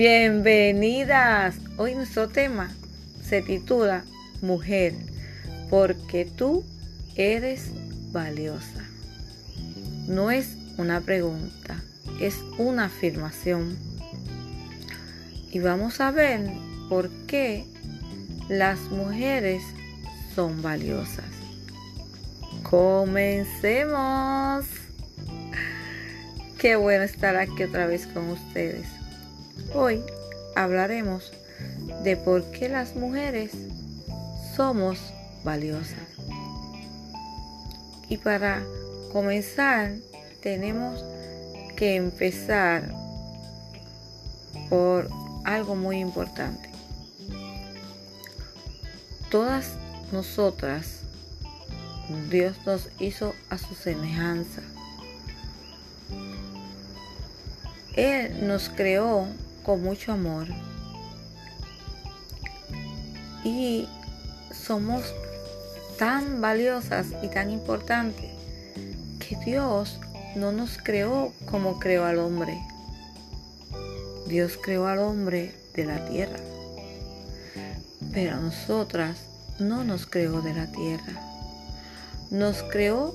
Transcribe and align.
Bienvenidas. 0.00 1.56
Hoy 1.76 1.94
nuestro 1.94 2.30
tema 2.30 2.70
se 3.22 3.42
titula 3.42 4.02
Mujer, 4.40 4.94
porque 5.68 6.24
tú 6.24 6.64
eres 7.16 7.66
valiosa. 8.10 8.82
No 10.08 10.30
es 10.30 10.56
una 10.78 11.02
pregunta, 11.02 11.82
es 12.18 12.36
una 12.56 12.86
afirmación. 12.86 13.76
Y 15.52 15.58
vamos 15.58 16.00
a 16.00 16.10
ver 16.12 16.50
por 16.88 17.10
qué 17.26 17.66
las 18.48 18.80
mujeres 18.84 19.62
son 20.34 20.62
valiosas. 20.62 21.26
Comencemos. 22.62 24.64
Qué 26.58 26.76
bueno 26.76 27.04
estar 27.04 27.36
aquí 27.36 27.64
otra 27.64 27.86
vez 27.86 28.06
con 28.06 28.30
ustedes. 28.30 28.99
Hoy 29.74 30.02
hablaremos 30.56 31.32
de 32.02 32.16
por 32.16 32.44
qué 32.50 32.68
las 32.68 32.96
mujeres 32.96 33.52
somos 34.56 34.98
valiosas. 35.44 35.98
Y 38.08 38.16
para 38.16 38.62
comenzar 39.12 39.94
tenemos 40.42 41.04
que 41.76 41.96
empezar 41.96 42.92
por 44.68 45.08
algo 45.44 45.76
muy 45.76 45.98
importante. 45.98 46.70
Todas 49.30 49.76
nosotras, 50.12 51.02
Dios 52.28 52.56
nos 52.66 52.88
hizo 52.98 53.34
a 53.48 53.58
su 53.58 53.74
semejanza. 53.74 54.62
Él 57.94 58.46
nos 58.46 58.68
creó 58.68 59.26
con 59.62 59.82
mucho 59.82 60.12
amor. 60.12 60.46
Y 63.44 63.88
somos 64.52 65.02
tan 65.98 66.40
valiosas 66.40 67.06
y 67.22 67.28
tan 67.28 67.50
importantes 67.50 68.30
que 69.18 69.36
Dios 69.44 70.00
no 70.36 70.52
nos 70.52 70.78
creó 70.78 71.32
como 71.50 71.78
creó 71.78 72.04
al 72.04 72.18
hombre. 72.18 72.58
Dios 74.26 74.58
creó 74.62 74.86
al 74.86 75.00
hombre 75.00 75.54
de 75.74 75.84
la 75.84 76.04
tierra. 76.06 76.38
Pero 78.12 78.36
a 78.36 78.40
nosotras 78.40 79.18
no 79.58 79.84
nos 79.84 80.06
creó 80.06 80.40
de 80.40 80.54
la 80.54 80.66
tierra. 80.70 81.20
Nos 82.30 82.62
creó 82.62 83.14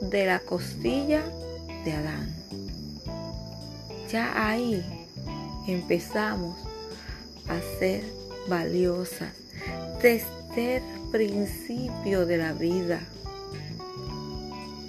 de 0.00 0.26
la 0.26 0.38
costilla 0.40 1.22
de 1.84 1.92
Adán. 1.92 2.34
Ya 4.10 4.48
ahí 4.48 4.84
empezamos 5.66 6.56
a 7.48 7.60
ser 7.78 8.04
valiosas 8.48 9.32
desde 10.02 10.76
el 10.76 10.82
principio 11.10 12.26
de 12.26 12.36
la 12.36 12.52
vida. 12.52 13.00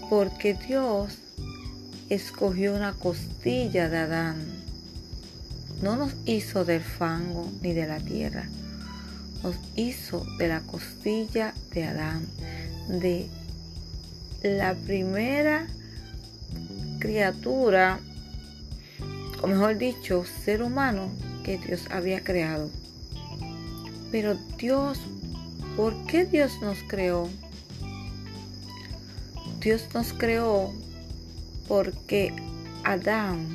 Porque 0.09 0.53
Dios 0.53 1.17
escogió 2.09 2.75
una 2.75 2.93
costilla 2.93 3.89
de 3.89 3.97
Adán. 3.97 4.37
No 5.81 5.95
nos 5.95 6.13
hizo 6.25 6.65
del 6.65 6.81
fango 6.81 7.51
ni 7.61 7.73
de 7.73 7.87
la 7.87 7.99
tierra. 7.99 8.47
Nos 9.43 9.55
hizo 9.75 10.25
de 10.37 10.47
la 10.47 10.61
costilla 10.61 11.53
de 11.73 11.85
Adán. 11.85 12.25
De 12.87 13.27
la 14.43 14.75
primera 14.75 15.67
criatura 16.99 17.99
o 19.41 19.47
mejor 19.47 19.77
dicho, 19.77 20.23
ser 20.25 20.61
humano 20.61 21.09
que 21.43 21.57
Dios 21.57 21.87
había 21.91 22.23
creado. 22.23 22.69
Pero 24.11 24.35
Dios, 24.57 24.99
¿por 25.75 25.93
qué 26.05 26.25
Dios 26.25 26.59
nos 26.61 26.77
creó? 26.87 27.27
Dios 29.59 29.87
nos 29.93 30.13
creó 30.13 30.73
porque 31.67 32.33
Adán 32.83 33.45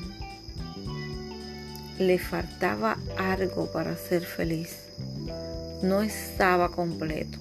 le 1.99 2.19
faltaba 2.19 2.99
algo 3.17 3.71
para 3.73 3.97
ser 3.97 4.25
feliz. 4.25 4.77
No 5.83 6.03
estaba 6.03 6.71
completo. 6.71 7.39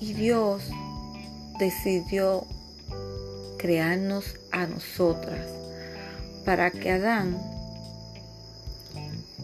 Y 0.00 0.14
Dios 0.14 0.64
decidió 1.58 2.46
crearnos 3.58 4.36
a 4.50 4.66
nosotras 4.66 5.61
para 6.44 6.70
que 6.70 6.92
Adán 6.92 7.38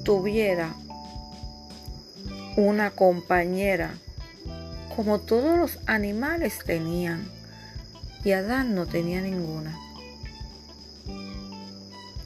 tuviera 0.04 0.74
una 2.56 2.90
compañera 2.90 3.94
como 4.96 5.20
todos 5.20 5.58
los 5.58 5.78
animales 5.86 6.58
tenían 6.64 7.28
y 8.24 8.32
Adán 8.32 8.74
no 8.74 8.86
tenía 8.86 9.20
ninguna. 9.20 9.78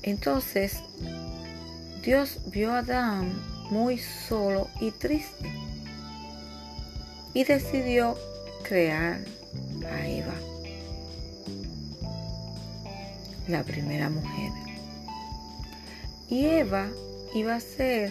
Entonces 0.03 0.78
Dios 2.03 2.39
vio 2.47 2.72
a 2.72 2.78
Adán 2.78 3.33
muy 3.71 3.99
solo 3.99 4.69
y 4.81 4.91
triste 4.91 5.53
y 7.34 7.44
decidió 7.44 8.16
crear 8.62 9.21
a 9.91 10.06
Eva 10.06 10.51
la 13.52 13.62
primera 13.62 14.10
mujer. 14.10 14.50
Y 16.28 16.46
Eva 16.46 16.88
iba 17.34 17.54
a 17.54 17.60
ser 17.60 18.10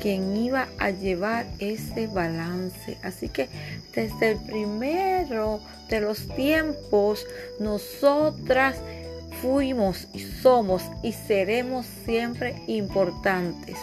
quien 0.00 0.36
iba 0.36 0.68
a 0.78 0.90
llevar 0.90 1.46
ese 1.58 2.06
balance. 2.06 2.98
Así 3.02 3.28
que 3.28 3.48
desde 3.94 4.32
el 4.32 4.38
primero 4.38 5.60
de 5.88 6.00
los 6.00 6.28
tiempos, 6.34 7.26
nosotras 7.58 8.76
fuimos 9.40 10.08
y 10.12 10.20
somos 10.20 10.82
y 11.02 11.12
seremos 11.12 11.86
siempre 12.04 12.60
importantes. 12.66 13.76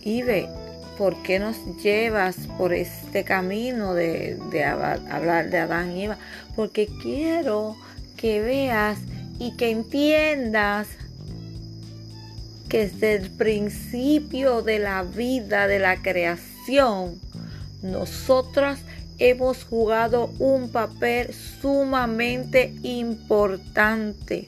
Y 0.00 0.22
ve, 0.22 0.48
¿por 0.96 1.22
qué 1.22 1.38
nos 1.38 1.56
llevas 1.82 2.36
por 2.58 2.72
este 2.72 3.24
camino 3.24 3.94
de, 3.94 4.38
hablar 5.10 5.50
de 5.50 5.58
Adán 5.58 5.96
y 5.96 6.04
Eva? 6.04 6.18
Porque 6.54 6.88
quiero 7.02 7.76
que 8.16 8.40
veas 8.40 8.98
y 9.38 9.56
que 9.56 9.70
entiendas 9.70 10.88
que 12.68 12.88
desde 12.88 13.14
el 13.14 13.30
principio 13.30 14.62
de 14.62 14.78
la 14.78 15.02
vida, 15.02 15.66
de 15.66 15.78
la 15.78 16.02
creación, 16.02 17.20
nosotras 17.82 18.80
hemos 19.18 19.64
jugado 19.64 20.30
un 20.38 20.70
papel 20.70 21.32
sumamente 21.32 22.74
importante. 22.82 24.46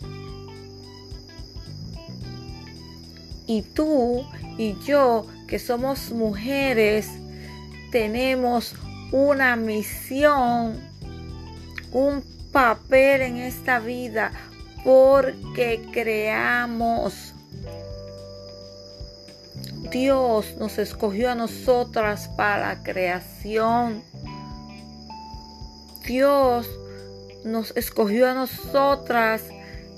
Y 3.47 3.63
tú 3.63 4.27
y 4.59 4.77
yo 4.85 5.27
que 5.49 5.59
somos 5.59 6.13
mujeres, 6.13 7.09
tenemos 7.91 8.75
una 9.11 9.57
misión, 9.57 10.79
un 11.91 12.23
papel 12.53 13.23
en 13.23 13.37
esta 13.39 13.79
vida 13.79 14.31
porque 14.85 15.83
creamos. 15.91 17.33
Dios 19.91 20.55
nos 20.59 20.77
escogió 20.77 21.31
a 21.31 21.35
nosotras 21.35 22.29
para 22.37 22.75
la 22.75 22.83
creación. 22.83 24.03
Dios 26.07 26.69
nos 27.45 27.75
escogió 27.75 28.29
a 28.29 28.35
nosotras 28.35 29.45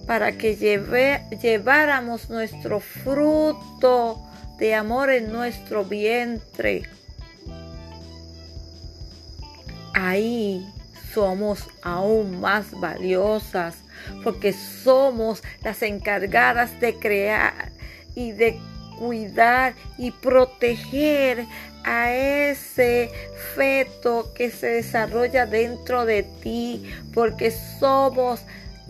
para 0.07 0.33
que 0.33 0.57
lleváramos 0.57 2.31
nuestro 2.31 2.79
fruto 2.79 4.30
de 4.61 4.75
amor 4.75 5.11
en 5.11 5.33
nuestro 5.33 5.85
vientre. 5.85 6.83
Ahí 9.95 10.65
somos 11.13 11.67
aún 11.83 12.41
más 12.41 12.79
valiosas 12.79 13.79
porque 14.23 14.53
somos 14.53 15.43
las 15.65 15.83
encargadas 15.83 16.79
de 16.79 16.95
crear 16.95 17.73
y 18.15 18.33
de 18.33 18.61
cuidar 18.99 19.75
y 19.99 20.11
proteger 20.11 21.47
a 21.83 22.13
ese 22.13 23.11
feto 23.55 24.33
que 24.35 24.51
se 24.51 24.67
desarrolla 24.67 25.47
dentro 25.47 26.05
de 26.05 26.23
ti 26.23 26.85
porque 27.15 27.51
somos 27.51 28.43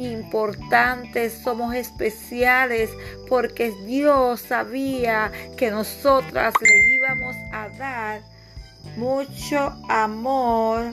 importantes, 0.07 1.33
somos 1.43 1.75
especiales, 1.75 2.91
porque 3.29 3.73
Dios 3.87 4.41
sabía 4.41 5.31
que 5.57 5.71
nosotras 5.71 6.55
le 6.61 6.95
íbamos 6.95 7.37
a 7.53 7.69
dar 7.71 8.23
mucho 8.97 9.75
amor 9.89 10.93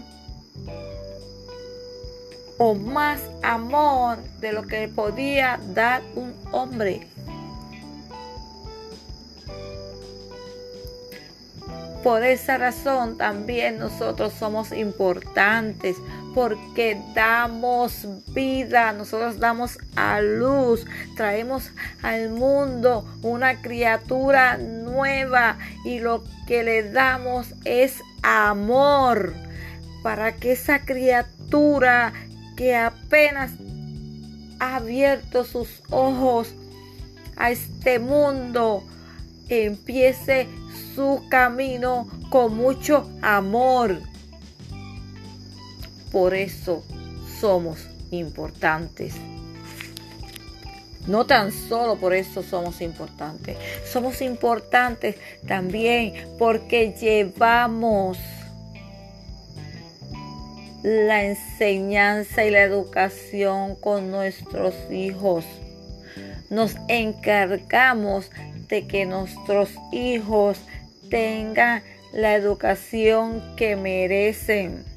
o 2.57 2.74
más 2.74 3.21
amor 3.44 4.18
de 4.39 4.51
lo 4.51 4.63
que 4.63 4.88
podía 4.88 5.59
dar 5.74 6.01
un 6.15 6.33
hombre. 6.51 7.07
Por 12.04 12.24
esa 12.24 12.57
razón 12.57 13.18
también 13.18 13.80
nosotros 13.80 14.33
somos 14.33 14.71
importantes 14.71 15.98
porque 16.38 17.01
damos 17.16 18.06
vida, 18.28 18.94
nosotros 18.94 19.39
damos 19.39 19.80
a 19.95 20.22
luz, 20.22 20.86
traemos 21.16 21.72
al 22.04 22.30
mundo 22.30 23.12
una 23.24 23.60
criatura 23.60 24.60
nueva 24.60 25.57
y 25.84 25.98
lo 25.98 26.24
que 26.45 26.63
le 26.63 26.92
damos 26.92 27.56
es 27.66 28.04
amor 28.22 29.34
para 30.04 30.36
que 30.36 30.51
esa 30.51 30.86
criatura 30.86 32.13
que 32.56 32.75
apenas 32.75 33.54
ha 34.60 34.75
abierto 34.75 35.44
sus 35.44 35.81
ojos 35.90 36.54
a 37.36 37.50
este 37.50 37.98
mundo 37.98 38.83
empiece 39.50 40.48
su 40.94 41.24
camino 41.31 42.07
con 42.30 42.56
mucho 42.56 43.10
amor. 43.24 43.98
Por 46.18 46.34
eso 46.34 46.84
somos 47.40 47.88
importantes. 48.10 49.14
No 51.06 51.28
tan 51.28 51.52
solo 51.52 52.00
por 52.00 52.16
eso 52.16 52.42
somos 52.42 52.81
importantes. 52.81 53.56
Somos 53.86 54.24
importantes 54.24 55.18
también 55.46 56.16
porque 56.40 56.96
llevamos 57.00 58.18
la 60.81 61.24
enseñanza 61.24 62.46
y 62.46 62.50
la 62.50 62.64
educación 62.64 63.75
con 63.75 64.10
nuestros 64.10 64.74
hijos. 64.92 65.46
Nos 66.50 66.78
encargamos 66.88 68.31
de 68.68 68.88
que 68.88 69.06
nuestros 69.06 69.69
hijos 69.92 70.58
tengan 71.12 71.84
la 72.12 72.34
educación 72.34 73.54
que 73.56 73.75
merecen. 73.75 74.97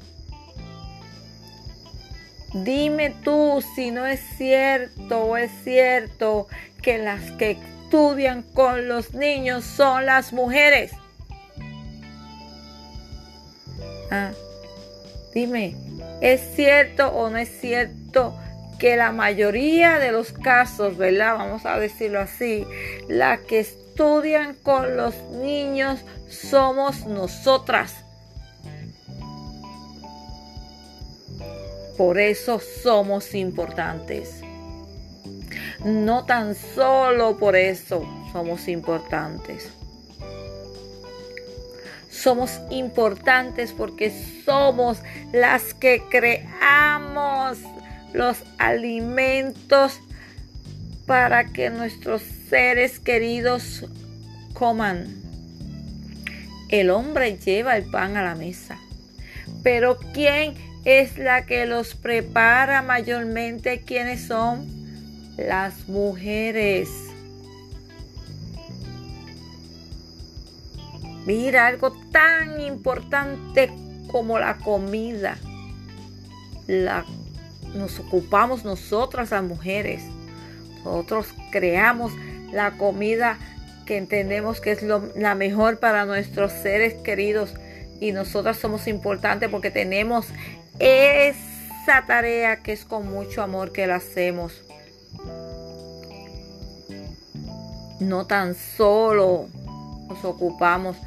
Dime 2.53 3.11
tú 3.23 3.63
si 3.75 3.91
no 3.91 4.05
es 4.05 4.19
cierto 4.37 5.23
o 5.23 5.37
es 5.37 5.51
cierto 5.63 6.47
que 6.81 6.97
las 6.97 7.31
que 7.31 7.51
estudian 7.51 8.43
con 8.43 8.87
los 8.87 9.13
niños 9.13 9.63
son 9.63 10.05
las 10.05 10.33
mujeres. 10.33 10.91
Ah, 14.09 14.31
dime, 15.33 15.75
¿es 16.19 16.41
cierto 16.55 17.07
o 17.07 17.29
no 17.29 17.37
es 17.37 17.49
cierto 17.61 18.37
que 18.77 18.97
la 18.97 19.13
mayoría 19.13 19.99
de 19.99 20.11
los 20.11 20.33
casos, 20.33 20.97
¿verdad? 20.97 21.35
Vamos 21.37 21.65
a 21.65 21.79
decirlo 21.79 22.19
así, 22.19 22.65
las 23.07 23.39
que 23.41 23.59
estudian 23.59 24.55
con 24.55 24.97
los 24.97 25.15
niños 25.31 26.01
somos 26.27 27.05
nosotras. 27.05 28.03
Por 32.01 32.17
eso 32.17 32.59
somos 32.59 33.35
importantes. 33.35 34.41
No 35.85 36.25
tan 36.25 36.55
solo 36.55 37.37
por 37.37 37.55
eso 37.55 38.03
somos 38.31 38.67
importantes. 38.67 39.69
Somos 42.09 42.59
importantes 42.71 43.71
porque 43.71 44.11
somos 44.43 44.97
las 45.31 45.75
que 45.75 46.01
creamos 46.09 47.59
los 48.13 48.37
alimentos 48.57 49.99
para 51.05 51.45
que 51.45 51.69
nuestros 51.69 52.23
seres 52.49 52.99
queridos 52.99 53.85
coman. 54.55 55.05
El 56.69 56.89
hombre 56.89 57.37
lleva 57.37 57.77
el 57.77 57.83
pan 57.83 58.17
a 58.17 58.23
la 58.23 58.33
mesa, 58.33 58.79
pero 59.61 59.99
¿quién 60.15 60.70
es 60.85 61.17
la 61.17 61.45
que 61.45 61.65
los 61.65 61.95
prepara 61.95 62.81
mayormente? 62.81 63.81
¿Quiénes 63.81 64.25
son? 64.25 64.67
Las 65.37 65.87
mujeres. 65.87 66.89
Mira, 71.25 71.67
algo 71.67 71.91
tan 72.11 72.59
importante 72.59 73.71
como 74.11 74.39
la 74.39 74.57
comida. 74.57 75.37
La 76.67 77.05
nos 77.75 77.99
ocupamos 77.99 78.65
nosotras 78.65 79.31
las 79.31 79.43
mujeres. 79.43 80.03
Nosotros 80.83 81.27
creamos 81.51 82.11
la 82.51 82.71
comida 82.71 83.37
que 83.85 83.97
entendemos 83.97 84.61
que 84.61 84.71
es 84.71 84.83
la 84.83 85.35
mejor 85.35 85.79
para 85.79 86.05
nuestros 86.05 86.51
seres 86.51 86.95
queridos 86.95 87.53
y 87.99 88.11
nosotras 88.11 88.57
somos 88.57 88.87
importantes 88.87 89.49
porque 89.49 89.71
tenemos 89.71 90.27
esa 90.79 92.05
tarea 92.05 92.57
que 92.57 92.73
es 92.73 92.85
con 92.85 93.11
mucho 93.11 93.41
amor 93.41 93.71
que 93.71 93.87
la 93.87 93.95
hacemos. 93.95 94.63
No 97.99 98.25
tan 98.25 98.55
solo 98.55 99.47
nos 100.07 100.25
ocupamos 100.25 100.97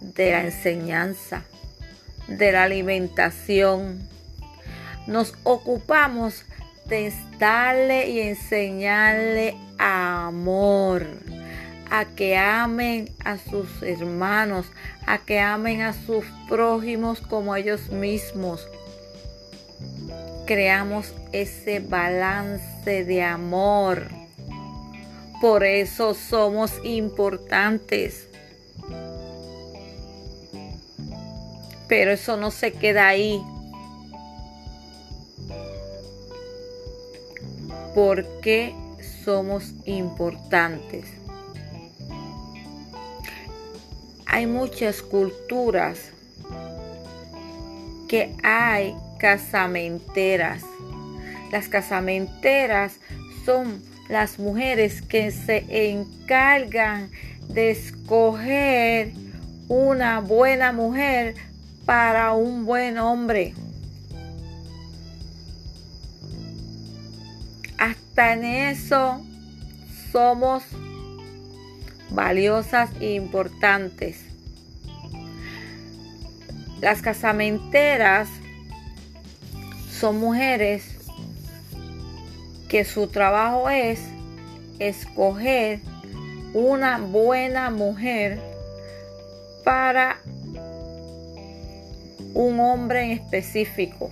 de 0.00 0.32
la 0.32 0.44
enseñanza, 0.44 1.44
de 2.26 2.52
la 2.52 2.64
alimentación, 2.64 4.08
nos 5.06 5.34
ocupamos 5.44 6.44
de 6.86 7.12
darle 7.38 8.08
y 8.08 8.20
enseñarle 8.20 9.56
amor, 9.78 11.06
a 11.90 12.04
que 12.06 12.36
amen 12.36 13.10
a 13.24 13.38
sus 13.38 13.82
hermanos, 13.82 14.66
a 15.06 15.18
que 15.18 15.40
amen 15.40 15.82
a 15.82 15.92
sus 15.92 16.24
prójimos 16.48 17.20
como 17.20 17.54
ellos 17.54 17.90
mismos. 17.90 18.66
Creamos 20.46 21.14
ese 21.32 21.80
balance 21.80 23.04
de 23.04 23.22
amor. 23.22 24.08
Por 25.40 25.64
eso 25.64 26.14
somos 26.14 26.72
importantes. 26.84 28.28
Pero 31.88 32.12
eso 32.12 32.36
no 32.36 32.50
se 32.50 32.72
queda 32.72 33.08
ahí. 33.08 33.42
por 37.94 38.24
qué 38.40 38.74
somos 39.24 39.72
importantes. 39.84 41.06
Hay 44.26 44.46
muchas 44.46 45.02
culturas 45.02 45.98
que 48.08 48.34
hay 48.42 48.94
casamenteras. 49.22 50.64
Las 51.52 51.68
casamenteras 51.68 52.98
son 53.46 53.80
las 54.08 54.40
mujeres 54.40 55.00
que 55.00 55.30
se 55.30 55.64
encargan 55.92 57.08
de 57.46 57.70
escoger 57.70 59.12
una 59.68 60.18
buena 60.18 60.72
mujer 60.72 61.36
para 61.86 62.32
un 62.32 62.66
buen 62.66 62.98
hombre. 62.98 63.54
Hasta 67.78 68.32
en 68.32 68.44
eso 68.44 69.24
somos 70.10 70.64
valiosas 72.10 72.90
e 73.00 73.14
importantes. 73.14 74.24
Las 76.80 77.02
casamenteras 77.02 78.28
son 80.02 80.18
mujeres 80.18 80.82
que 82.68 82.84
su 82.84 83.06
trabajo 83.06 83.70
es 83.70 84.00
escoger 84.80 85.78
una 86.54 86.98
buena 86.98 87.70
mujer 87.70 88.40
para 89.62 90.16
un 92.34 92.58
hombre 92.58 93.04
en 93.04 93.10
específico. 93.12 94.10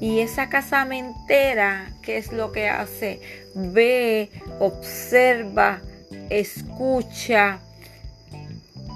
Y 0.00 0.18
esa 0.18 0.48
casamentera, 0.48 1.92
¿qué 2.02 2.16
es 2.16 2.32
lo 2.32 2.50
que 2.50 2.68
hace? 2.68 3.20
Ve, 3.54 4.30
observa, 4.58 5.80
escucha 6.28 7.60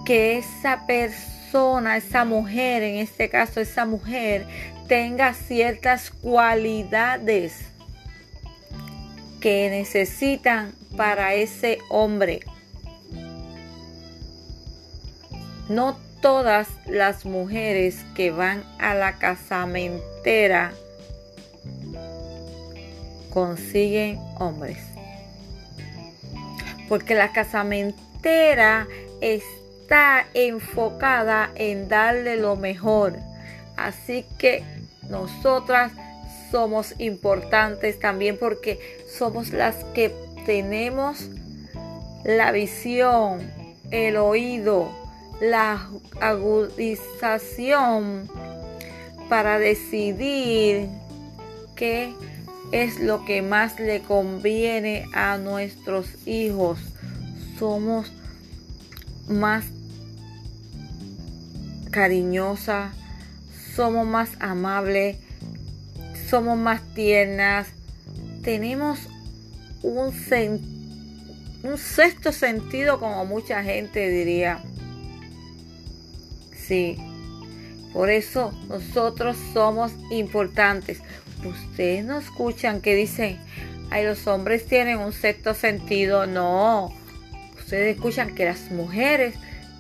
que 0.05 0.39
esa 0.39 0.85
persona, 0.85 1.97
esa 1.97 2.25
mujer, 2.25 2.83
en 2.83 2.97
este 2.97 3.29
caso 3.29 3.61
esa 3.61 3.87
mujer, 3.87 4.49
tenga 4.89 5.35
ciertas 5.35 6.11
cualidades 6.11 7.67
que 9.41 9.69
necesitan 9.71 10.73
para 10.97 11.35
ese 11.35 11.79
hombre. 11.91 12.41
No 15.69 15.99
todas 16.23 16.69
las 16.87 17.27
mujeres 17.27 18.05
que 18.15 18.31
van 18.31 18.65
a 18.79 18.95
la 18.95 19.19
casamentera 19.19 20.73
consiguen 23.31 24.19
hombres. 24.39 24.79
Porque 26.89 27.15
la 27.15 27.33
casamentera 27.33 28.89
está 29.21 30.27
enfocada 30.33 31.51
en 31.55 31.89
darle 31.89 32.37
lo 32.37 32.57
mejor. 32.57 33.19
Así 33.77 34.25
que 34.39 34.78
nosotras 35.11 35.93
somos 36.51 36.95
importantes 36.99 37.99
también 37.99 38.39
porque 38.39 38.79
somos 39.11 39.53
las 39.53 39.85
que 39.95 40.15
tenemos 40.47 41.31
la 42.25 42.53
visión, 42.53 43.51
el 43.91 44.17
oído, 44.17 44.91
la 45.41 45.89
agudización 46.21 48.29
para 49.29 49.59
decidir 49.59 50.89
qué 51.77 52.15
es 52.73 53.01
lo 53.01 53.25
que 53.25 53.43
más 53.43 53.79
le 53.79 54.01
conviene 54.01 55.07
a 55.15 55.39
nuestros 55.39 56.07
hijos. 56.27 56.79
Somos 57.59 58.13
más 59.29 59.65
cariñosas, 61.91 62.95
somos 63.79 64.09
más 64.09 64.31
amables, 64.41 65.19
somos 66.29 66.59
más 66.59 66.83
tiernas, 66.95 67.69
tenemos 68.43 68.99
un, 69.85 70.13
un 71.63 71.79
sexto 71.79 72.33
sentido 72.33 72.99
como 72.99 73.25
mucha 73.25 73.63
gente 73.63 74.09
diría. 74.11 74.65
Sí, 76.57 76.97
por 77.93 78.11
eso 78.11 78.51
nosotros 78.69 79.37
somos 79.53 79.93
importantes. 80.11 81.01
Ustedes 81.45 82.05
no 82.05 82.19
escuchan 82.19 82.81
que 82.81 82.97
dicen, 82.97 83.39
ay, 83.91 84.05
los 84.05 84.27
hombres 84.27 84.67
tienen 84.67 84.99
un 84.99 85.13
sexto 85.13 85.55
sentido. 85.55 86.27
No, 86.27 86.93
ustedes 87.57 87.95
escuchan 87.95 88.35
que 88.35 88.45
las 88.45 88.73
mujeres 88.73 89.37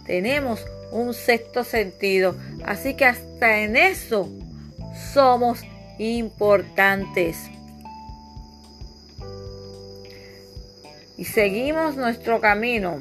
tenemos 0.06 0.64
un 0.90 1.14
sexto 1.14 1.64
sentido. 1.64 2.36
Así 2.64 2.94
que 2.94 3.04
hasta 3.04 3.60
en 3.60 3.76
eso 3.76 4.28
somos 5.12 5.60
importantes. 5.98 7.50
Y 11.16 11.24
seguimos 11.24 11.96
nuestro 11.96 12.40
camino. 12.40 13.00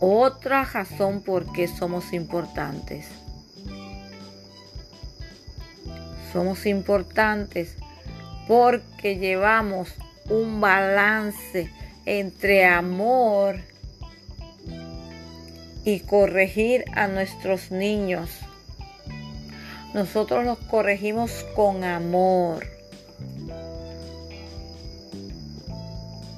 Otra 0.00 0.64
razón 0.64 1.22
por 1.22 1.50
qué 1.52 1.66
somos 1.66 2.12
importantes. 2.12 3.06
Somos 6.32 6.66
importantes 6.66 7.76
porque 8.46 9.16
llevamos 9.16 9.94
un 10.28 10.60
balance 10.60 11.70
entre 12.04 12.66
amor 12.66 13.60
y 15.84 16.00
corregir 16.00 16.84
a 16.94 17.08
nuestros 17.08 17.70
niños. 17.70 18.30
Nosotros 19.92 20.44
los 20.44 20.58
corregimos 20.58 21.44
con 21.54 21.84
amor. 21.84 22.66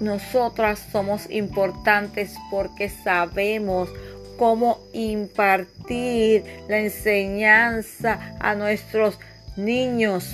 Nosotras 0.01 0.79
somos 0.93 1.31
importantes 1.31 2.35
porque 2.51 2.91
sabemos 2.91 3.89
cómo 4.37 4.81
impartir 4.93 6.45
la 6.69 6.79
enseñanza 6.81 8.37
a 8.41 8.55
nuestros 8.55 9.19
niños. 9.57 10.31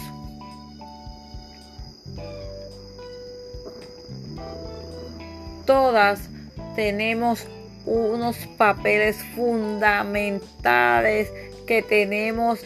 Todas 5.65 6.29
tenemos 6.75 7.47
unos 7.87 8.37
papeles 8.57 9.17
fundamentales 9.35 11.31
que 11.67 11.83
tenemos 11.83 12.61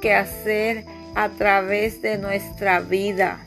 que 0.00 0.14
hacer 0.14 0.84
a 1.14 1.28
través 1.30 2.02
de 2.02 2.18
nuestra 2.18 2.80
vida. 2.80 3.40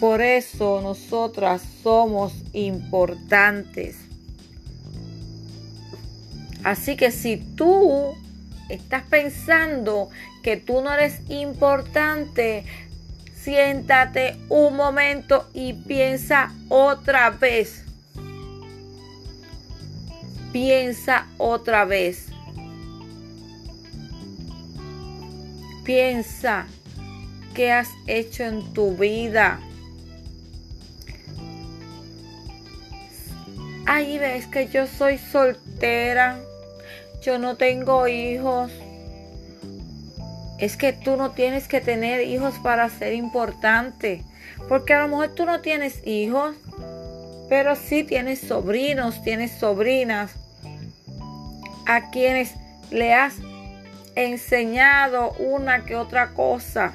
Por 0.00 0.20
eso 0.20 0.80
nosotras 0.80 1.62
somos 1.82 2.32
importantes. 2.52 3.96
Así 6.62 6.96
que 6.96 7.10
si 7.10 7.36
tú 7.36 8.14
estás 8.68 9.02
pensando 9.04 10.10
que 10.42 10.56
tú 10.56 10.82
no 10.82 10.92
eres 10.92 11.20
importante, 11.28 12.64
siéntate 13.34 14.36
un 14.48 14.76
momento 14.76 15.48
y 15.54 15.72
piensa 15.72 16.52
otra 16.68 17.30
vez. 17.30 17.87
Piensa 20.52 21.26
otra 21.38 21.84
vez. 21.84 22.26
Piensa 25.84 26.66
qué 27.54 27.72
has 27.72 27.88
hecho 28.06 28.44
en 28.44 28.72
tu 28.72 28.96
vida. 28.96 29.60
Ahí 33.86 34.18
ves 34.18 34.46
que 34.46 34.68
yo 34.68 34.86
soy 34.86 35.16
soltera 35.18 36.38
yo 37.22 37.38
no 37.38 37.56
tengo 37.56 38.06
hijos. 38.08 38.70
Es 40.58 40.76
que 40.76 40.92
tú 40.92 41.16
no 41.16 41.32
tienes 41.32 41.68
que 41.68 41.80
tener 41.80 42.26
hijos 42.26 42.54
para 42.62 42.88
ser 42.88 43.14
importante. 43.14 44.22
Porque 44.68 44.94
a 44.94 45.02
lo 45.02 45.08
mejor 45.08 45.34
tú 45.34 45.44
no 45.44 45.60
tienes 45.60 46.06
hijos, 46.06 46.56
pero 47.48 47.76
sí 47.76 48.04
tienes 48.04 48.40
sobrinos, 48.40 49.22
tienes 49.22 49.52
sobrinas 49.52 50.32
a 51.86 52.10
quienes 52.10 52.54
le 52.90 53.14
has 53.14 53.36
enseñado 54.14 55.32
una 55.38 55.84
que 55.84 55.96
otra 55.96 56.34
cosa. 56.34 56.92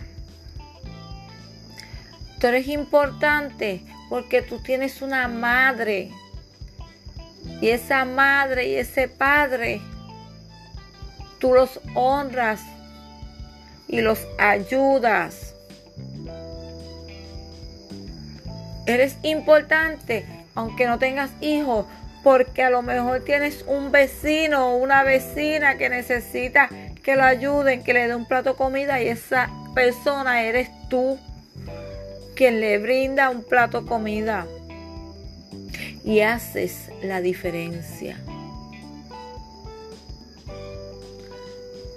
Tú 2.39 2.47
eres 2.47 2.67
importante 2.67 3.83
porque 4.09 4.41
tú 4.41 4.59
tienes 4.59 5.01
una 5.01 5.27
madre. 5.27 6.11
Y 7.61 7.69
esa 7.69 8.05
madre 8.05 8.67
y 8.67 8.75
ese 8.75 9.07
padre 9.07 9.81
tú 11.39 11.53
los 11.53 11.79
honras 11.95 12.61
y 13.87 14.01
los 14.01 14.19
ayudas. 14.37 15.55
Eres 18.85 19.17
importante 19.23 20.42
aunque 20.55 20.87
no 20.87 20.99
tengas 20.99 21.31
hijos, 21.41 21.85
porque 22.23 22.63
a 22.63 22.69
lo 22.69 22.81
mejor 22.81 23.21
tienes 23.21 23.63
un 23.67 23.91
vecino 23.91 24.69
o 24.69 24.77
una 24.77 25.03
vecina 25.03 25.77
que 25.77 25.89
necesita 25.89 26.69
que 27.03 27.15
lo 27.15 27.23
ayuden, 27.23 27.83
que 27.83 27.93
le 27.93 28.07
dé 28.07 28.15
un 28.15 28.25
plato 28.25 28.51
de 28.51 28.55
comida 28.55 29.01
y 29.01 29.09
esa 29.09 29.49
persona 29.75 30.43
eres 30.43 30.69
tú 30.89 31.19
quien 32.35 32.59
le 32.61 32.77
brinda 32.77 33.29
un 33.29 33.43
plato 33.43 33.81
de 33.81 33.87
comida. 33.87 34.47
Y 36.05 36.19
haces 36.19 36.89
la 37.01 37.21
diferencia. 37.21 38.17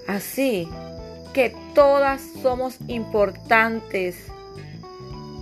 Así 0.06 0.68
que 1.32 1.54
todas 1.74 2.22
somos 2.40 2.76
importantes 2.86 4.16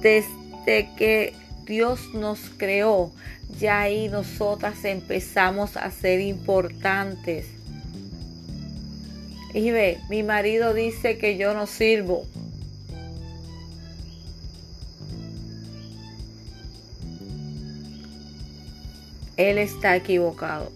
desde 0.00 0.88
que 0.96 1.34
Dios 1.64 2.14
nos 2.14 2.40
creó. 2.56 3.12
Ya 3.58 3.80
ahí 3.80 4.08
nosotras 4.08 4.84
empezamos 4.84 5.76
a 5.76 5.90
ser 5.90 6.20
importantes. 6.20 7.46
Y 9.52 9.70
ve, 9.70 10.00
mi 10.10 10.22
marido 10.22 10.74
dice 10.74 11.16
que 11.16 11.36
yo 11.36 11.54
no 11.54 11.66
sirvo. 11.66 12.26
Él 19.36 19.58
está 19.58 19.96
equivocado. 19.96 20.72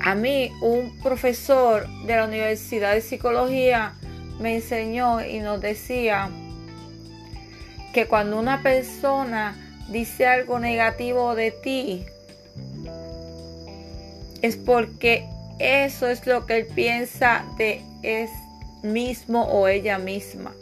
A 0.00 0.14
mí 0.14 0.52
un 0.60 0.96
profesor 1.02 1.88
de 2.06 2.14
la 2.16 2.26
Universidad 2.26 2.94
de 2.94 3.00
Psicología 3.00 3.94
me 4.38 4.56
enseñó 4.56 5.24
y 5.24 5.40
nos 5.40 5.60
decía 5.60 6.30
que 7.92 8.06
cuando 8.06 8.38
una 8.38 8.62
persona 8.62 9.56
dice 9.88 10.26
algo 10.26 10.58
negativo 10.58 11.34
de 11.34 11.50
ti, 11.50 12.04
es 14.42 14.56
porque 14.56 15.26
eso 15.58 16.08
es 16.08 16.26
lo 16.26 16.46
que 16.46 16.58
él 16.58 16.66
piensa 16.66 17.44
de 17.56 17.82
es 18.02 18.30
mismo 18.82 19.44
o 19.44 19.68
ella 19.68 19.98
misma. 19.98 20.52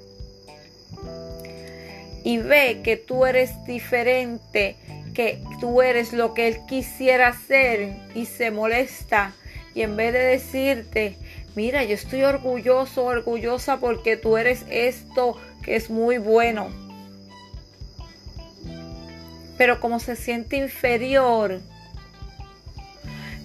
Y 2.23 2.39
ve 2.39 2.81
que 2.83 2.97
tú 2.97 3.27
eres 3.27 3.65
diferente 3.67 4.77
que 5.15 5.39
tú 5.61 5.81
eres 5.81 6.13
lo 6.13 6.35
que 6.35 6.49
él 6.49 6.59
quisiera 6.67 7.33
ser 7.33 7.97
y 8.15 8.27
se 8.27 8.51
molesta 8.51 9.33
y 9.75 9.83
en 9.83 9.97
vez 9.97 10.13
de 10.13 10.19
decirte 10.19 11.17
mira, 11.55 11.85
yo 11.85 11.95
estoy 11.95 12.23
orgulloso, 12.23 13.05
orgullosa 13.05 13.79
porque 13.79 14.17
tú 14.17 14.37
eres 14.37 14.65
esto 14.71 15.37
que 15.63 15.77
es 15.77 15.91
muy 15.91 16.19
bueno. 16.19 16.69
Pero 19.57 19.81
como 19.81 20.01
se 20.01 20.17
siente 20.17 20.57
inferior, 20.57 21.61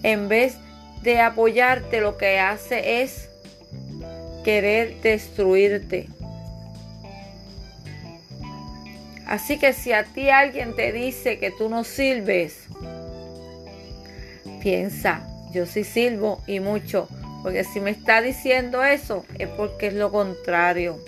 en 0.04 0.28
vez 0.28 0.58
de 1.02 1.22
apoyarte, 1.22 2.02
lo 2.02 2.18
que 2.18 2.40
hace 2.40 3.02
es 3.02 3.30
querer 4.44 5.00
destruirte. 5.02 6.08
Así 9.26 9.60
que 9.60 9.74
si 9.74 9.94
a 9.94 10.06
ti 10.06 10.30
alguien 10.30 10.76
te 10.76 10.92
dice 10.92 11.38
que 11.38 11.52
tú 11.52 11.70
no 11.70 11.84
sirves, 11.84 12.64
piensa, 14.60 15.28
yo 15.54 15.68
sí 15.68 15.84
sirvo 15.84 16.42
y 16.48 16.60
mucho, 16.60 17.08
porque 17.42 17.64
si 17.64 17.80
me 17.80 17.92
está 17.92 18.22
diciendo 18.22 18.84
eso 18.84 19.26
es 19.38 19.48
porque 19.50 19.88
es 19.88 19.94
lo 19.94 20.12
contrario. 20.12 21.00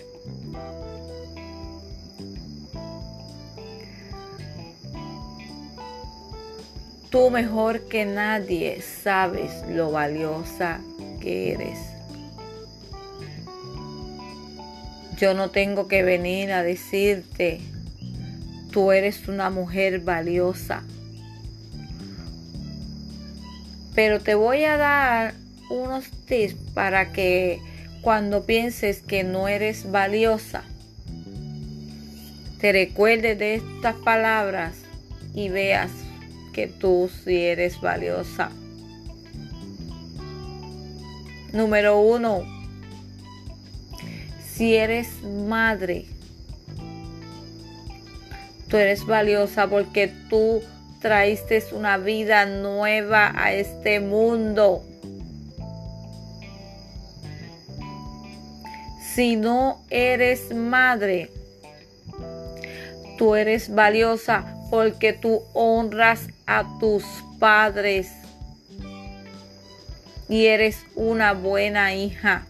Tú 7.10 7.30
mejor 7.30 7.88
que 7.88 8.06
nadie 8.06 8.82
sabes 8.82 9.64
lo 9.68 9.92
valiosa 9.92 10.80
que 11.20 11.52
eres. 11.54 11.78
Yo 15.18 15.34
no 15.34 15.50
tengo 15.50 15.88
que 15.88 16.04
venir 16.04 16.52
a 16.54 16.64
decirte 16.64 17.62
Tú 18.72 18.94
eres 18.94 19.28
una 19.28 19.50
mujer 19.50 20.00
valiosa. 20.00 20.84
Pero 23.94 24.22
te 24.22 24.34
voy 24.34 24.64
a 24.64 24.78
dar 24.78 25.34
unos 25.72 26.10
tips 26.25 26.56
para 26.74 27.12
que 27.12 27.60
cuando 28.01 28.46
pienses 28.46 29.01
que 29.01 29.24
no 29.24 29.48
eres 29.48 29.90
valiosa, 29.92 30.63
te 32.60 32.72
recuerdes 32.72 33.40
de 33.40 33.56
estas 33.56 33.96
palabras 33.96 34.75
y 35.34 35.50
veas 35.50 35.92
que 36.54 36.68
tú 36.68 37.10
sí 37.24 37.38
eres 37.38 37.80
valiosa. 37.82 38.51
Número 41.54 42.00
uno, 42.00 42.44
si 44.54 44.75
eres 44.75 45.24
madre, 45.24 46.06
Tú 48.72 48.78
eres 48.78 49.06
valiosa 49.06 49.68
porque 49.68 50.10
tú 50.30 50.63
traíste 51.01 51.62
una 51.74 51.98
vida 51.98 52.46
nueva 52.46 53.34
a 53.36 53.51
este 53.51 54.00
mundo. 54.00 54.82
Si 59.13 59.36
no 59.36 59.84
eres 59.89 60.56
madre, 60.56 61.30
tú 63.18 63.36
eres 63.36 63.74
valiosa 63.74 64.56
porque 64.70 65.12
tú 65.12 65.44
honras 65.53 66.30
a 66.46 66.63
tus 66.80 67.03
padres 67.38 68.10
y 70.30 70.46
eres 70.46 70.86
una 70.96 71.34
buena 71.34 71.94
hija. 71.94 72.48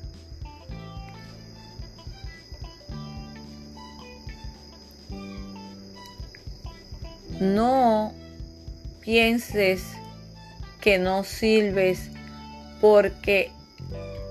No 7.40 8.14
pienses 9.00 9.82
que 10.80 11.00
no 11.00 11.24
sirves 11.24 12.12
porque 12.80 13.52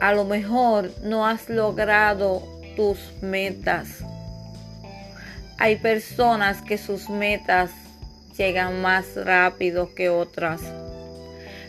a 0.01 0.13
lo 0.13 0.25
mejor 0.25 0.91
no 1.03 1.27
has 1.27 1.49
logrado 1.49 2.43
tus 2.75 2.99
metas. 3.21 3.89
Hay 5.59 5.77
personas 5.77 6.63
que 6.63 6.79
sus 6.79 7.11
metas 7.11 7.71
llegan 8.37 8.81
más 8.81 9.15
rápido 9.15 9.95
que 9.95 10.09
otras. 10.09 10.63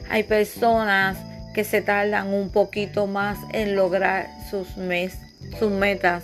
Hay 0.09 0.23
personas 0.23 1.17
que 1.53 1.65
se 1.65 1.81
tardan 1.81 2.33
un 2.33 2.49
poquito 2.49 3.07
más 3.07 3.37
en 3.51 3.75
lograr 3.75 4.29
sus, 4.49 4.67
sus 5.59 5.71
metas. 5.71 6.23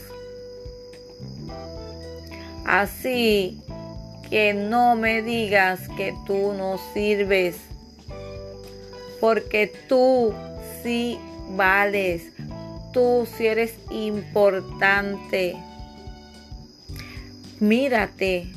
Así 2.65 3.61
que 4.29 4.53
no 4.53 4.95
me 4.95 5.21
digas 5.21 5.81
que 5.97 6.13
tú 6.25 6.53
no 6.53 6.77
sirves, 6.93 7.57
porque 9.19 9.71
tú 9.87 10.33
sí 10.83 11.19
vales, 11.55 12.31
tú 12.93 13.27
sí 13.37 13.47
eres 13.47 13.75
importante. 13.89 15.55
Mírate 17.59 18.47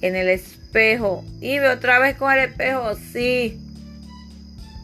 en 0.00 0.16
el 0.16 0.28
espejo 0.28 1.24
y 1.40 1.58
ve 1.58 1.68
otra 1.68 1.98
vez 1.98 2.16
con 2.16 2.32
el 2.32 2.50
espejo, 2.50 2.94
sí. 3.12 3.60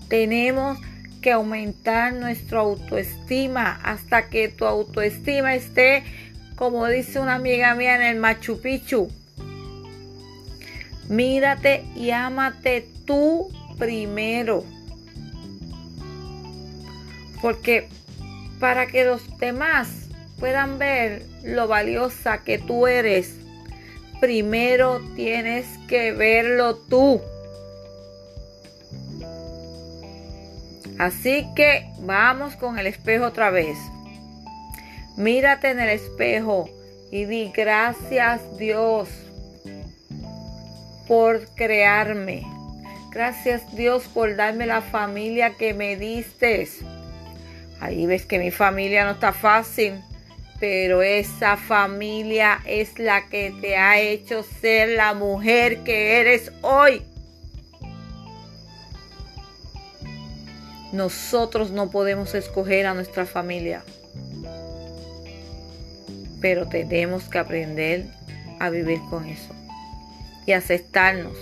Tenemos 0.08 0.78
que 1.22 1.32
aumentar 1.32 2.12
nuestra 2.12 2.60
autoestima 2.60 3.80
hasta 3.82 4.28
que 4.28 4.48
tu 4.48 4.66
autoestima 4.66 5.54
esté 5.54 6.04
como 6.56 6.86
dice 6.86 7.18
una 7.18 7.34
amiga 7.34 7.74
mía 7.74 7.96
en 7.96 8.02
el 8.02 8.16
Machu 8.16 8.60
Picchu. 8.60 9.08
Mírate 11.08 11.84
y 11.96 12.10
ámate 12.10 12.88
tú 13.04 13.48
primero. 13.78 14.64
Porque 17.44 17.88
para 18.58 18.86
que 18.86 19.04
los 19.04 19.38
demás 19.38 20.08
puedan 20.40 20.78
ver 20.78 21.26
lo 21.42 21.68
valiosa 21.68 22.42
que 22.42 22.56
tú 22.56 22.86
eres, 22.86 23.34
primero 24.18 25.02
tienes 25.14 25.66
que 25.86 26.12
verlo 26.12 26.76
tú. 26.76 27.20
Así 30.98 31.46
que 31.54 31.86
vamos 31.98 32.56
con 32.56 32.78
el 32.78 32.86
espejo 32.86 33.26
otra 33.26 33.50
vez. 33.50 33.76
Mírate 35.18 35.68
en 35.68 35.80
el 35.80 35.90
espejo 35.90 36.70
y 37.12 37.26
di 37.26 37.52
gracias 37.54 38.56
Dios 38.56 39.10
por 41.06 41.44
crearme. 41.54 42.42
Gracias 43.10 43.76
Dios 43.76 44.04
por 44.04 44.34
darme 44.34 44.64
la 44.64 44.80
familia 44.80 45.58
que 45.58 45.74
me 45.74 45.96
diste. 45.96 46.66
Ahí 47.84 48.06
ves 48.06 48.26
que 48.26 48.38
mi 48.38 48.50
familia 48.50 49.04
no 49.04 49.12
está 49.12 49.32
fácil, 49.32 50.00
pero 50.58 51.02
esa 51.02 51.56
familia 51.56 52.60
es 52.64 52.98
la 52.98 53.28
que 53.28 53.54
te 53.60 53.76
ha 53.76 54.00
hecho 54.00 54.42
ser 54.42 54.90
la 54.90 55.14
mujer 55.14 55.84
que 55.84 56.20
eres 56.20 56.52
hoy. 56.62 57.02
Nosotros 60.92 61.70
no 61.70 61.90
podemos 61.90 62.34
escoger 62.34 62.86
a 62.86 62.94
nuestra 62.94 63.26
familia 63.26 63.82
pero 66.44 66.68
tenemos 66.68 67.24
que 67.30 67.38
aprender 67.38 68.04
a 68.60 68.68
vivir 68.68 69.00
con 69.08 69.24
eso 69.24 69.54
y 70.44 70.52
aceptarnos. 70.52 71.38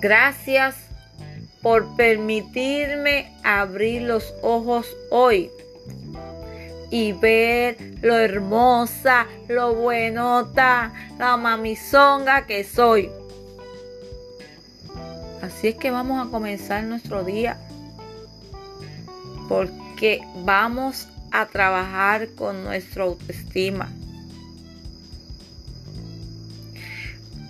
Gracias 0.00 0.76
por 1.64 1.96
permitirme 1.96 3.34
abrir 3.42 4.02
los 4.02 4.32
ojos 4.42 4.86
hoy 5.10 5.50
y 6.90 7.12
ver 7.12 7.76
lo 8.02 8.16
hermosa, 8.16 9.26
lo 9.48 9.74
buenota, 9.74 10.92
la 11.18 11.36
mamizonga 11.36 12.46
que 12.46 12.62
soy. 12.62 13.10
Así 15.42 15.68
es 15.68 15.74
que 15.74 15.90
vamos 15.90 16.24
a 16.24 16.30
comenzar 16.30 16.84
nuestro 16.84 17.24
día. 17.24 17.58
Porque 19.48 19.84
que 19.96 20.20
vamos 20.44 21.08
a 21.30 21.46
trabajar 21.46 22.28
con 22.34 22.64
nuestra 22.64 23.04
autoestima. 23.04 23.88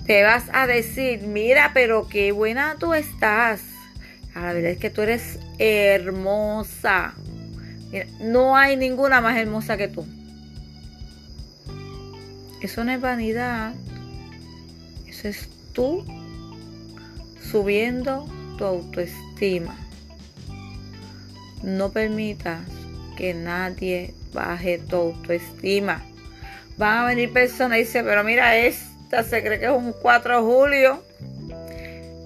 Te 0.07 0.22
vas 0.22 0.44
a 0.53 0.66
decir, 0.66 1.22
mira, 1.22 1.70
pero 1.72 2.07
qué 2.09 2.33
buena 2.33 2.77
tú 2.79 2.92
estás. 2.92 3.73
A 4.35 4.40
la 4.40 4.53
verdad 4.53 4.73
es 4.73 4.79
que 4.79 4.90
tú 4.90 5.03
eres 5.03 5.38
hermosa. 5.59 7.14
no 8.20 8.57
hay 8.57 8.77
ninguna 8.77 9.20
más 9.20 9.37
hermosa 9.37 9.77
que 9.77 9.88
tú. 9.88 10.05
Eso 12.61 12.83
no 12.83 12.92
es 12.92 13.01
vanidad. 13.01 13.75
Eso 15.07 15.29
es 15.29 15.49
tú 15.73 16.05
subiendo 17.51 18.27
tu 18.59 18.64
autoestima. 18.64 19.77
No 21.62 21.92
permitas 21.92 22.61
que 23.16 23.35
nadie 23.35 24.14
baje 24.33 24.79
tu 24.79 24.97
autoestima. 24.97 26.03
Van 26.77 26.99
a 26.99 27.07
venir 27.07 27.33
personas 27.33 27.79
y 27.79 27.83
dicen, 27.83 28.05
pero 28.05 28.25
mira, 28.25 28.57
esta 28.57 29.23
se 29.23 29.42
cree 29.42 29.61
que 29.61 29.66
es 29.66 29.70
un 29.70 29.92
4 29.92 30.37
de 30.37 30.42
julio. 30.42 31.03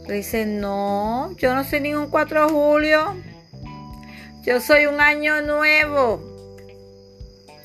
Le 0.09 0.15
dice, 0.15 0.47
no, 0.47 1.37
yo 1.37 1.55
no 1.55 1.65
soy 1.65 1.81
ningún 1.81 2.09
4 2.09 2.47
de 2.47 2.51
julio. 2.51 3.15
Yo 4.43 4.59
soy 4.59 4.87
un 4.87 5.03
año 5.03 5.43
nuevo. 5.43 6.23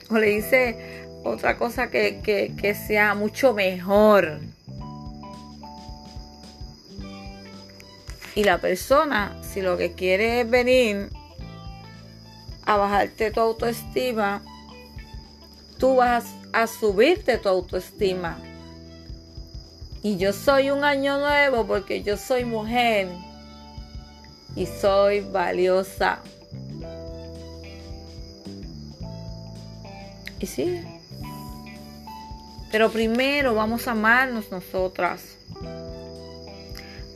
O 0.10 0.18
le 0.18 0.28
dice 0.28 1.08
otra 1.24 1.58
cosa 1.58 1.90
que, 1.90 2.20
que 2.22 2.76
sea 2.76 3.16
mucho 3.16 3.54
mejor. 3.54 4.42
Y 8.36 8.44
la 8.44 8.58
persona, 8.58 9.40
si 9.42 9.62
lo 9.62 9.78
que 9.78 9.94
quiere 9.94 10.42
es 10.42 10.50
venir 10.50 11.10
a 12.66 12.76
bajarte 12.76 13.32
tu 13.32 13.40
autoestima, 13.40 14.44
tú 15.78 15.96
vas 15.96 16.26
a 16.52 16.68
subirte 16.68 17.38
tu 17.38 17.48
autoestima. 17.48 18.38
Y 20.04 20.18
yo 20.18 20.34
soy 20.34 20.70
un 20.70 20.84
año 20.84 21.18
nuevo 21.18 21.66
porque 21.66 22.04
yo 22.04 22.18
soy 22.18 22.46
mujer 22.46 23.08
y 24.56 24.66
soy 24.66 25.22
valiosa. 25.22 26.20
Y 30.40 30.46
sí. 30.46 30.84
Pero 32.72 32.92
primero 32.92 33.56
vamos 33.56 33.88
a 33.88 33.92
amarnos 33.92 34.52
nosotras 34.52 35.38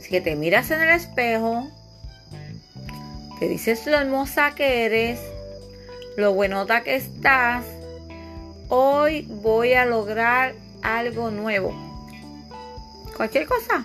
que 0.08 0.20
te 0.22 0.36
miras 0.36 0.70
en 0.70 0.80
el 0.80 0.88
espejo, 0.88 1.68
te 3.38 3.48
dices 3.48 3.86
lo 3.86 3.98
hermosa 3.98 4.54
que 4.54 4.86
eres, 4.86 5.20
lo 6.16 6.32
buenota 6.32 6.82
que 6.82 6.96
estás, 6.96 7.64
hoy 8.68 9.26
voy 9.28 9.74
a 9.74 9.84
lograr 9.84 10.54
algo 10.82 11.30
nuevo. 11.30 11.87
Cualquier 13.18 13.46
cosa. 13.46 13.84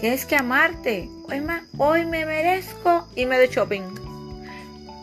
Tienes 0.00 0.26
que 0.26 0.34
amarte. 0.34 1.08
Hoy, 1.28 1.40
hoy 1.78 2.04
me 2.04 2.26
merezco 2.26 3.06
irme 3.14 3.38
de 3.38 3.46
shopping. 3.46 3.82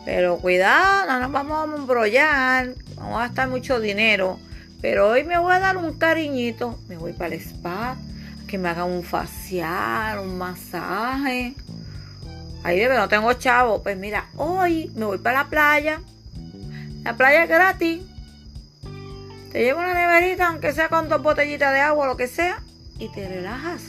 Pero 0.04 0.36
cuidado, 0.36 1.06
no 1.06 1.20
nos 1.20 1.32
vamos 1.32 1.66
a 1.66 1.76
embrollar. 1.76 2.74
Vamos 2.96 3.16
a 3.16 3.20
gastar 3.20 3.48
mucho 3.48 3.80
dinero. 3.80 4.38
Pero 4.82 5.08
hoy 5.08 5.24
me 5.24 5.38
voy 5.38 5.54
a 5.54 5.60
dar 5.60 5.78
un 5.78 5.94
cariñito. 5.94 6.78
Me 6.88 6.98
voy 6.98 7.14
para 7.14 7.34
el 7.34 7.40
spa 7.40 7.96
que 8.46 8.58
me 8.58 8.68
hagan 8.68 8.90
un 8.90 9.02
facial, 9.02 10.18
un 10.18 10.36
masaje. 10.36 11.54
Ahí 12.64 12.78
bebé, 12.80 12.98
no 12.98 13.08
tengo 13.08 13.32
chavo. 13.32 13.82
Pues 13.82 13.96
mira, 13.96 14.26
hoy 14.36 14.92
me 14.94 15.06
voy 15.06 15.16
para 15.16 15.44
la 15.44 15.48
playa. 15.48 16.02
La 17.02 17.16
playa 17.16 17.44
es 17.44 17.48
gratis. 17.48 18.02
Te 19.52 19.62
llevo 19.62 19.80
una 19.80 19.94
neverita, 19.94 20.48
aunque 20.48 20.72
sea 20.72 20.88
con 20.88 21.08
dos 21.08 21.22
botellitas 21.22 21.72
de 21.72 21.80
agua, 21.80 22.06
lo 22.06 22.16
que 22.16 22.26
sea, 22.26 22.60
y 22.98 23.08
te 23.10 23.28
relajas. 23.28 23.82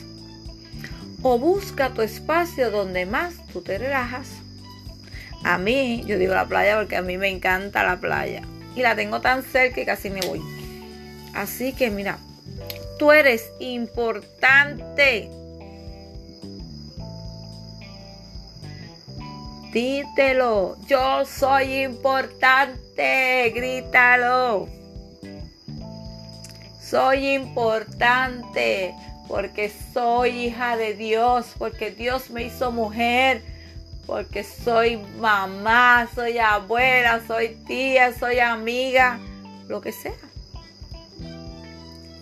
O 1.22 1.38
busca 1.38 1.90
tu 1.90 2.02
espacio 2.02 2.70
donde 2.70 3.06
más 3.06 3.34
tú 3.52 3.62
te 3.62 3.78
relajas. 3.78 4.28
A 5.42 5.58
mí, 5.58 6.04
yo 6.06 6.18
digo 6.18 6.34
la 6.34 6.46
playa 6.46 6.78
porque 6.78 6.96
a 6.96 7.02
mí 7.02 7.18
me 7.18 7.28
encanta 7.28 7.82
la 7.82 7.98
playa. 7.98 8.42
Y 8.76 8.82
la 8.82 8.94
tengo 8.94 9.20
tan 9.20 9.42
cerca 9.42 9.74
que 9.74 9.86
casi 9.86 10.10
me 10.10 10.20
voy. 10.20 10.42
Así 11.34 11.72
que 11.72 11.90
mira, 11.90 12.18
Tú 12.98 13.10
eres 13.10 13.50
importante. 13.58 15.28
Dítelo, 19.72 20.76
yo 20.86 21.24
soy 21.24 21.82
importante, 21.82 23.50
grítalo. 23.52 24.68
Soy 26.94 27.34
importante 27.34 28.94
porque 29.26 29.68
soy 29.92 30.46
hija 30.46 30.76
de 30.76 30.94
Dios, 30.94 31.46
porque 31.58 31.90
Dios 31.90 32.30
me 32.30 32.44
hizo 32.44 32.70
mujer, 32.70 33.42
porque 34.06 34.44
soy 34.44 34.98
mamá, 35.18 36.08
soy 36.14 36.38
abuela, 36.38 37.20
soy 37.26 37.56
tía, 37.66 38.16
soy 38.16 38.38
amiga, 38.38 39.18
lo 39.66 39.80
que 39.80 39.90
sea 39.90 40.14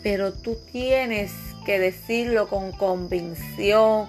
pero 0.03 0.33
tú 0.33 0.59
tienes 0.73 1.33
que 1.65 1.79
decirlo 1.79 2.49
con 2.49 2.73
convicción 2.73 4.09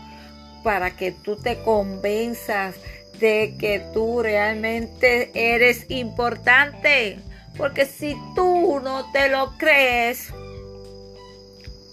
para 0.63 0.95
que 0.95 1.11
tú 1.11 1.35
te 1.35 1.61
convenzas 1.61 2.75
de 3.19 3.55
que 3.59 3.85
tú 3.93 4.21
realmente 4.23 5.29
eres 5.33 5.85
importante. 5.89 7.19
Porque 7.57 7.85
si 7.85 8.15
tú 8.35 8.79
no 8.83 9.11
te 9.11 9.29
lo 9.29 9.55
crees, 9.57 10.33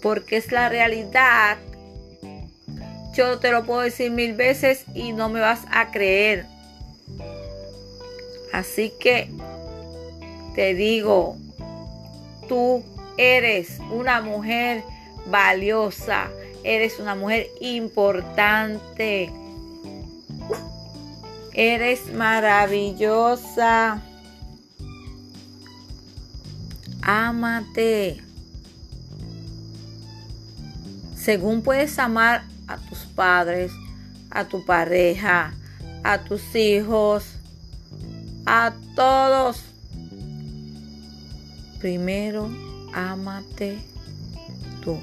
porque 0.01 0.37
es 0.37 0.51
la 0.51 0.69
realidad, 0.69 1.57
yo 3.13 3.39
te 3.39 3.51
lo 3.51 3.63
puedo 3.65 3.81
decir 3.81 4.11
mil 4.11 4.33
veces 4.33 4.85
y 4.93 5.13
no 5.13 5.29
me 5.29 5.39
vas 5.39 5.61
a 5.71 5.91
creer. 5.91 6.45
Así 8.53 8.91
que 8.99 9.29
te 10.55 10.73
digo, 10.73 11.37
tú 12.47 12.83
Eres 13.17 13.79
una 13.91 14.21
mujer 14.21 14.83
valiosa. 15.27 16.29
Eres 16.63 16.99
una 16.99 17.13
mujer 17.13 17.47
importante. 17.59 19.31
Eres 21.53 22.13
maravillosa. 22.13 24.01
Ámate. 27.03 28.23
Según 31.21 31.61
puedes 31.61 31.99
amar 31.99 32.45
a 32.67 32.77
tus 32.77 32.99
padres, 32.99 33.71
a 34.31 34.45
tu 34.45 34.65
pareja, 34.65 35.53
a 36.03 36.17
tus 36.23 36.55
hijos, 36.55 37.35
a 38.47 38.73
todos. 38.95 39.61
Primero 41.79 42.49
ámate 42.91 43.77
tú. 44.83 44.99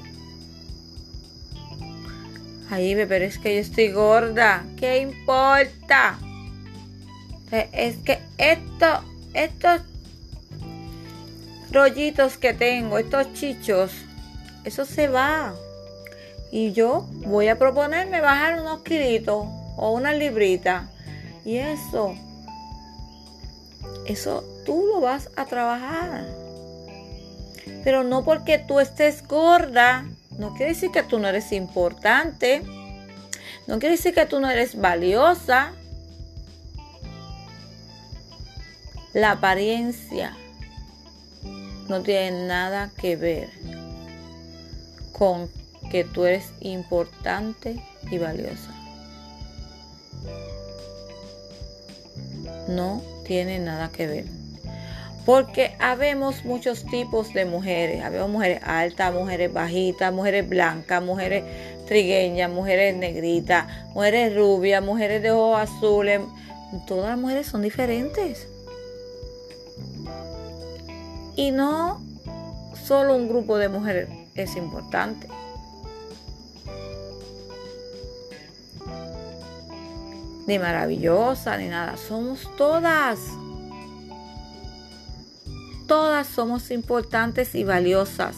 Ahí, 2.69 2.93
pero 3.07 3.23
es 3.23 3.37
que 3.37 3.55
yo 3.55 3.61
estoy 3.61 3.89
gorda. 3.93 4.65
¿Qué 4.75 4.99
importa? 4.99 6.19
Es 7.49 7.95
que 7.99 8.19
esto, 8.37 9.05
estos 9.33 9.83
rollitos 11.71 12.37
que 12.37 12.53
tengo, 12.53 12.97
estos 12.97 13.31
chichos, 13.31 13.93
eso 14.65 14.83
se 14.83 15.07
va. 15.07 15.55
Y 16.51 16.71
yo 16.71 17.07
voy 17.25 17.47
a 17.47 17.57
proponerme 17.57 18.21
bajar 18.21 18.59
unos 18.59 18.81
kilitos 18.81 19.45
o 19.77 19.91
una 19.91 20.13
librita. 20.13 20.89
Y 21.45 21.57
eso, 21.57 22.15
eso 24.05 24.43
tú 24.65 24.85
lo 24.87 25.01
vas 25.01 25.29
a 25.35 25.45
trabajar. 25.45 26.25
Pero 27.83 28.03
no 28.03 28.23
porque 28.25 28.57
tú 28.57 28.79
estés 28.79 29.25
gorda, 29.27 30.05
no 30.37 30.53
quiere 30.53 30.73
decir 30.73 30.91
que 30.91 31.03
tú 31.03 31.19
no 31.19 31.27
eres 31.27 31.51
importante. 31.51 32.63
No 33.67 33.77
quiere 33.77 33.95
decir 33.95 34.13
que 34.13 34.25
tú 34.25 34.39
no 34.39 34.49
eres 34.49 34.79
valiosa. 34.79 35.73
La 39.13 39.31
apariencia 39.31 40.35
no 41.87 42.01
tiene 42.01 42.47
nada 42.47 42.91
que 42.95 43.15
ver 43.15 43.49
con 45.11 45.49
que 45.89 46.03
tú 46.03 46.25
eres 46.25 46.51
importante 46.61 47.83
y 48.09 48.17
valiosa. 48.17 48.73
No 52.67 53.01
tiene 53.25 53.59
nada 53.59 53.89
que 53.89 54.07
ver. 54.07 54.25
Porque 55.25 55.75
habemos 55.79 56.45
muchos 56.45 56.85
tipos 56.85 57.33
de 57.33 57.45
mujeres. 57.45 58.03
Habemos 58.03 58.29
mujeres 58.29 58.61
altas, 58.63 59.13
mujeres 59.13 59.51
bajitas, 59.53 60.13
mujeres 60.13 60.47
blancas, 60.47 61.03
mujeres 61.03 61.43
trigueñas, 61.85 62.49
mujeres 62.49 62.95
negritas, 62.95 63.67
mujeres 63.93 64.35
rubias, 64.35 64.83
mujeres 64.83 65.21
de 65.21 65.31
ojos 65.31 65.69
azules. 65.69 66.21
Todas 66.87 67.09
las 67.09 67.19
mujeres 67.19 67.47
son 67.47 67.61
diferentes. 67.61 68.47
Y 71.35 71.51
no 71.51 72.01
solo 72.73 73.15
un 73.15 73.29
grupo 73.29 73.57
de 73.57 73.69
mujeres 73.69 74.09
es 74.35 74.55
importante. 74.55 75.27
Ni 80.49 80.57
maravillosa, 80.57 81.57
ni 81.57 81.67
nada. 81.67 81.95
Somos 81.95 82.49
todas 82.57 83.19
todas 85.87 86.25
somos 86.25 86.71
importantes 86.71 87.53
y 87.53 87.63
valiosas. 87.63 88.35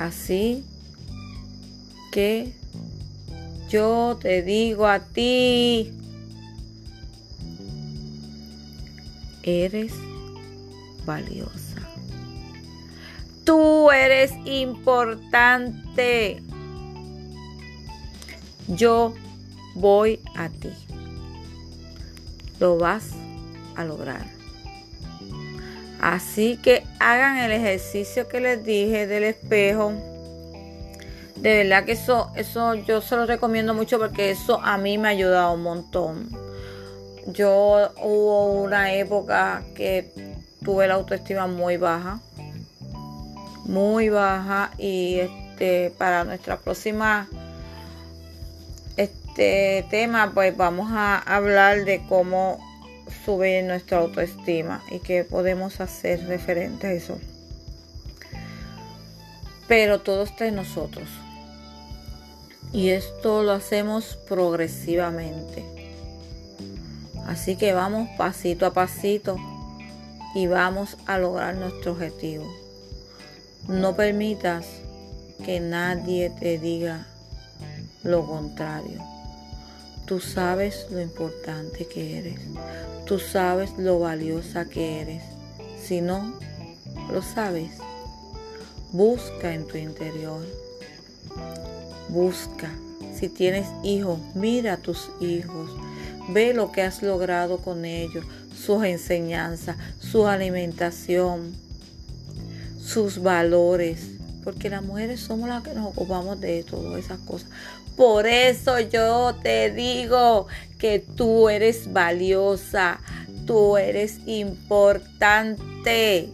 Así 0.00 0.64
que 2.10 2.52
yo 3.68 4.18
te 4.20 4.42
digo 4.42 4.88
a 4.88 4.98
ti, 4.98 5.92
eres 9.44 9.92
valiosa. 11.06 11.76
tú 13.44 13.90
eres 13.90 14.32
importante. 14.44 15.70
Yo 18.70 19.14
voy 19.74 20.20
a 20.36 20.48
ti. 20.48 20.70
Lo 22.58 22.78
vas 22.78 23.10
a 23.76 23.84
lograr. 23.84 24.26
Así 26.00 26.56
que 26.56 26.84
hagan 26.98 27.38
el 27.38 27.52
ejercicio 27.52 28.28
que 28.28 28.40
les 28.40 28.64
dije 28.64 29.06
del 29.06 29.24
espejo. 29.24 29.92
De 31.36 31.58
verdad 31.58 31.84
que 31.84 31.92
eso, 31.92 32.30
eso 32.36 32.74
yo 32.74 33.00
se 33.00 33.16
lo 33.16 33.26
recomiendo 33.26 33.74
mucho 33.74 33.98
porque 33.98 34.30
eso 34.30 34.60
a 34.62 34.78
mí 34.78 34.98
me 34.98 35.08
ha 35.08 35.10
ayudado 35.10 35.54
un 35.54 35.62
montón. 35.62 36.28
Yo 37.26 37.90
hubo 38.02 38.62
una 38.62 38.94
época 38.94 39.62
que 39.74 40.12
tuve 40.64 40.86
la 40.86 40.94
autoestima 40.94 41.46
muy 41.46 41.76
baja. 41.76 42.20
Muy 43.64 44.08
baja. 44.08 44.70
Y 44.78 45.18
este 45.18 45.92
para 45.98 46.24
nuestra 46.24 46.56
próxima 46.58 47.28
este 49.30 49.86
tema, 49.90 50.32
pues 50.34 50.56
vamos 50.56 50.90
a 50.90 51.16
hablar 51.18 51.84
de 51.84 52.02
cómo 52.08 52.58
subir 53.24 53.62
nuestra 53.62 53.98
autoestima 53.98 54.82
y 54.90 54.98
qué 54.98 55.22
podemos 55.22 55.80
hacer 55.80 56.26
referente 56.26 56.88
a 56.88 56.92
eso. 56.92 57.18
Pero 59.68 60.00
todo 60.00 60.24
está 60.24 60.46
en 60.46 60.56
nosotros. 60.56 61.08
Y 62.72 62.88
esto 62.88 63.44
lo 63.44 63.52
hacemos 63.52 64.18
progresivamente. 64.28 65.64
Así 67.26 67.54
que 67.54 67.72
vamos 67.72 68.08
pasito 68.18 68.66
a 68.66 68.72
pasito 68.72 69.36
y 70.34 70.48
vamos 70.48 70.96
a 71.06 71.18
lograr 71.18 71.54
nuestro 71.54 71.92
objetivo. 71.92 72.52
No 73.68 73.94
permitas 73.94 74.66
que 75.44 75.60
nadie 75.60 76.30
te 76.30 76.58
diga 76.58 77.06
lo 78.02 78.26
contrario. 78.26 79.09
Tú 80.10 80.18
sabes 80.18 80.88
lo 80.90 81.00
importante 81.00 81.86
que 81.86 82.18
eres. 82.18 82.40
Tú 83.06 83.20
sabes 83.20 83.78
lo 83.78 84.00
valiosa 84.00 84.64
que 84.64 85.00
eres. 85.00 85.22
Si 85.80 86.00
no, 86.00 86.34
lo 87.12 87.22
sabes. 87.22 87.70
Busca 88.90 89.54
en 89.54 89.68
tu 89.68 89.78
interior. 89.78 90.44
Busca. 92.08 92.72
Si 93.14 93.28
tienes 93.28 93.68
hijos, 93.84 94.18
mira 94.34 94.72
a 94.72 94.76
tus 94.78 95.12
hijos. 95.20 95.70
Ve 96.30 96.54
lo 96.54 96.72
que 96.72 96.82
has 96.82 97.04
logrado 97.04 97.58
con 97.58 97.84
ellos, 97.84 98.24
sus 98.52 98.82
enseñanzas, 98.82 99.76
su 100.00 100.26
alimentación, 100.26 101.54
sus 102.84 103.22
valores. 103.22 104.08
Porque 104.42 104.70
las 104.70 104.82
mujeres 104.82 105.20
somos 105.20 105.48
las 105.48 105.62
que 105.62 105.72
nos 105.72 105.86
ocupamos 105.86 106.40
de 106.40 106.64
todas 106.64 106.98
esas 106.98 107.20
cosas. 107.20 107.48
Por 108.00 108.26
eso 108.26 108.80
yo 108.80 109.36
te 109.42 109.70
digo 109.72 110.46
que 110.78 111.00
tú 111.00 111.50
eres 111.50 111.92
valiosa, 111.92 112.98
tú 113.46 113.76
eres 113.76 114.20
importante. 114.24 116.30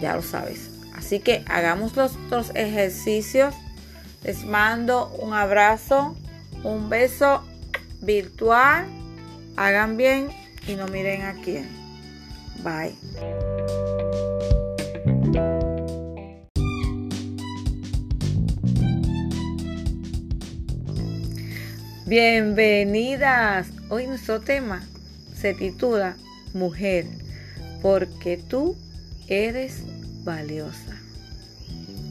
Ya 0.00 0.16
lo 0.16 0.22
sabes. 0.22 0.70
Así 0.96 1.20
que 1.20 1.44
hagamos 1.46 1.94
los 1.94 2.16
otros 2.26 2.50
ejercicios. 2.56 3.54
Les 4.24 4.44
mando 4.44 5.14
un 5.20 5.32
abrazo, 5.32 6.16
un 6.64 6.90
beso 6.90 7.44
virtual. 8.00 8.86
Hagan 9.54 9.96
bien 9.96 10.30
y 10.66 10.74
no 10.74 10.88
miren 10.88 11.22
a 11.22 11.34
quién. 11.34 11.68
Bye. 12.64 12.96
Bienvenidas. 22.06 23.68
Hoy 23.88 24.06
nuestro 24.06 24.42
tema 24.42 24.82
se 25.34 25.54
titula 25.54 26.18
Mujer, 26.52 27.06
porque 27.80 28.36
tú 28.36 28.76
eres 29.26 29.84
valiosa. 30.22 31.00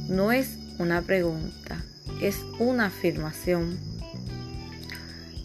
No 0.09 0.31
es 0.31 0.57
una 0.79 1.03
pregunta, 1.03 1.77
es 2.23 2.37
una 2.57 2.87
afirmación. 2.87 3.77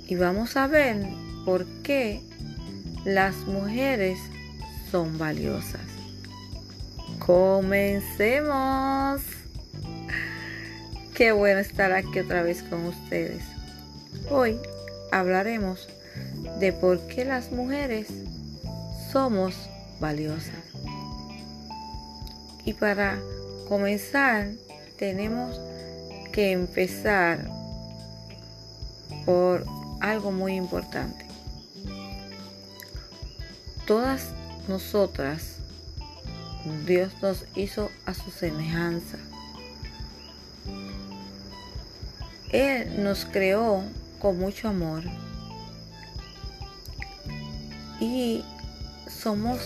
Y 0.06 0.14
vamos 0.14 0.56
a 0.56 0.66
ver 0.66 0.96
por 1.44 1.66
qué 1.82 2.22
las 3.04 3.36
mujeres 3.46 4.18
son 4.90 5.18
valiosas. 5.18 5.82
Comencemos. 7.18 8.00
Qué 11.14 11.32
bueno 11.32 11.60
estar 11.60 11.92
aquí 11.92 12.20
otra 12.20 12.42
vez 12.42 12.62
con 12.62 12.86
ustedes. 12.86 13.57
Hoy 14.30 14.60
hablaremos 15.10 15.88
de 16.60 16.74
por 16.74 17.00
qué 17.06 17.24
las 17.24 17.50
mujeres 17.50 18.08
somos 19.10 19.54
valiosas. 20.00 20.52
Y 22.66 22.74
para 22.74 23.18
comenzar 23.68 24.50
tenemos 24.98 25.58
que 26.30 26.52
empezar 26.52 27.48
por 29.24 29.64
algo 30.00 30.30
muy 30.30 30.56
importante. 30.56 31.24
Todas 33.86 34.26
nosotras, 34.68 35.56
Dios 36.86 37.14
nos 37.22 37.46
hizo 37.54 37.90
a 38.04 38.12
su 38.12 38.30
semejanza. 38.30 39.16
Él 42.52 43.02
nos 43.02 43.24
creó 43.24 43.82
con 44.18 44.38
mucho 44.38 44.68
amor. 44.68 45.02
Y 48.00 48.44
somos 49.08 49.58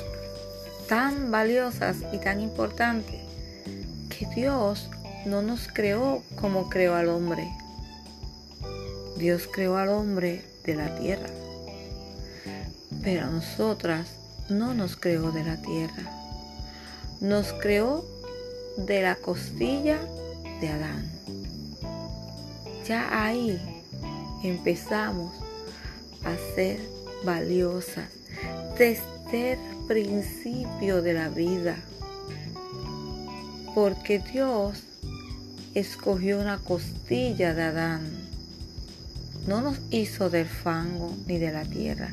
tan 0.89 1.31
valiosas 1.31 1.97
y 2.13 2.19
tan 2.19 2.41
importantes 2.41 3.21
que 4.09 4.27
Dios 4.35 4.89
no 5.27 5.43
nos 5.43 5.69
creó 5.69 6.23
como 6.41 6.69
creó 6.69 6.95
al 6.95 7.09
hombre. 7.09 7.49
Dios 9.17 9.49
creó 9.53 9.77
al 9.77 9.89
hombre 9.91 10.45
de 10.65 10.75
la 10.75 10.95
tierra. 10.97 11.29
Pero 13.03 13.27
nosotras 13.27 14.17
no 14.49 14.75
nos 14.75 14.97
creó 14.97 15.33
de 15.33 15.45
la 15.45 15.57
tierra. 15.57 16.11
Nos 17.21 17.53
creó 17.53 18.05
de 18.77 19.03
la 19.03 19.17
costilla 19.17 19.99
de 20.61 20.69
Adán. 20.69 21.11
Ya 22.87 23.25
ahí 23.25 23.72
empezamos 24.43 25.33
a 26.25 26.37
ser 26.55 26.81
valiosas 27.25 28.09
desde 28.79 29.53
el 29.53 29.59
principio 29.87 31.03
de 31.03 31.15
la 31.15 31.29
vida. 31.29 31.77
Porque 33.75 34.19
Dios 34.19 34.83
escogió 35.75 36.41
una 36.41 36.59
costilla 36.59 37.55
de 37.55 37.63
Adán. 37.63 38.03
No 39.47 39.61
nos 39.61 39.79
hizo 39.91 40.31
del 40.31 40.47
fango 40.47 41.17
ni 41.27 41.39
de 41.39 41.53
la 41.53 41.65
tierra. 41.65 42.13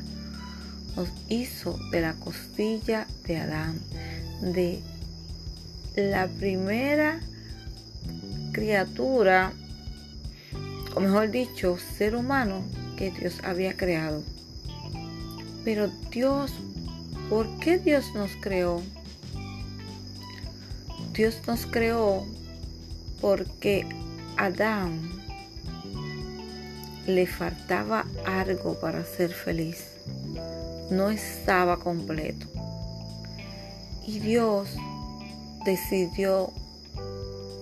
Nos 0.96 1.08
hizo 1.28 1.78
de 1.92 2.00
la 2.00 2.14
costilla 2.14 3.06
de 3.26 3.36
Adán. 3.36 3.78
De 4.40 4.80
la 5.96 6.28
primera 6.28 7.20
criatura 8.52 9.52
o 10.94 11.00
mejor 11.00 11.30
dicho, 11.30 11.76
ser 11.78 12.16
humano 12.16 12.62
que 12.96 13.10
Dios 13.10 13.40
había 13.44 13.76
creado. 13.76 14.22
Pero 15.64 15.88
Dios, 16.10 16.52
¿por 17.28 17.46
qué 17.58 17.78
Dios 17.78 18.12
nos 18.14 18.30
creó? 18.40 18.82
Dios 21.12 21.40
nos 21.46 21.66
creó 21.66 22.26
porque 23.20 23.86
Adán 24.36 24.98
le 27.06 27.26
faltaba 27.26 28.06
algo 28.24 28.78
para 28.80 29.04
ser 29.04 29.32
feliz. 29.32 29.84
No 30.90 31.10
estaba 31.10 31.78
completo. 31.78 32.46
Y 34.06 34.18
Dios 34.18 34.70
decidió 35.64 36.52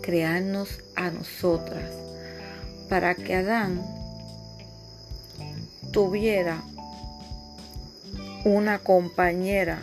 crearnos 0.03 0.81
a 0.95 1.11
nosotras 1.11 2.08
para 2.89 3.15
que 3.15 3.37
Adán 3.37 3.83
tuviera 5.93 6.63
una 8.45 8.79
compañera 8.79 9.83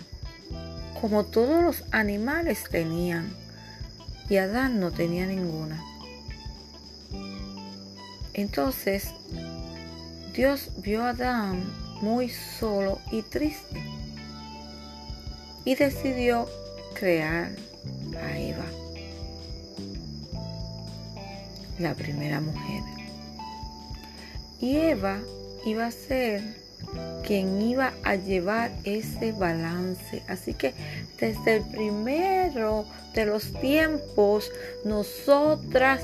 como 0.99 1.25
todos 1.25 1.63
los 1.63 1.83
animales 1.91 2.63
tenían 2.69 3.31
y 4.29 4.37
Adán 4.37 4.79
no 4.79 4.91
tenía 4.91 5.25
ninguna. 5.25 5.83
Entonces 8.33 9.11
Dios 10.33 10.71
vio 10.77 11.03
a 11.03 11.09
Adán 11.09 11.63
muy 12.01 12.29
solo 12.29 12.99
y 13.11 13.21
triste 13.21 13.83
y 15.63 15.75
decidió 15.75 16.47
crear 16.93 17.51
a 18.21 18.37
Eva, 18.37 18.65
la 21.79 21.93
primera 21.93 22.41
mujer. 22.41 22.83
Y 24.59 24.77
Eva 24.77 25.19
iba 25.65 25.87
a 25.87 25.91
ser 25.91 26.41
quien 27.25 27.61
iba 27.61 27.93
a 28.03 28.15
llevar 28.15 28.71
ese 28.83 29.31
balance. 29.31 30.23
Así 30.27 30.53
que 30.53 30.73
desde 31.19 31.57
el 31.57 31.63
primero 31.63 32.85
de 33.13 33.25
los 33.25 33.51
tiempos, 33.59 34.51
nosotras 34.83 36.01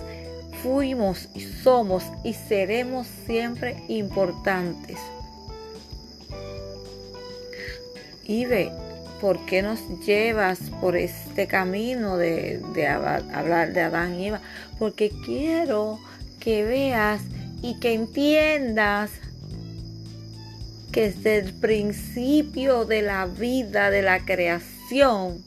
fuimos 0.64 1.30
y 1.34 1.42
somos 1.42 2.04
y 2.24 2.34
seremos 2.34 3.08
siempre 3.26 3.84
importantes. 3.88 4.98
Y 8.24 8.46
ve, 8.46 8.72
¿por 9.22 9.46
qué 9.46 9.62
nos 9.62 9.80
llevas 10.04 10.60
por 10.82 10.98
este 10.98 11.46
camino 11.46 12.18
de, 12.18 12.60
hablar 12.88 13.72
de 13.72 13.82
Adán 13.82 14.20
y 14.20 14.30
Eva? 14.30 14.42
Porque 14.80 15.12
quiero 15.24 16.00
que 16.40 16.66
veas 16.66 17.22
y 17.62 17.80
que 17.80 17.94
entiendas 17.94 19.12
que 20.92 21.12
desde 21.12 21.38
el 21.38 21.54
principio 21.54 22.86
de 22.86 23.04
la 23.04 23.28
vida, 23.28 23.92
de 23.92 24.02
la 24.02 24.26
creación, 24.26 25.44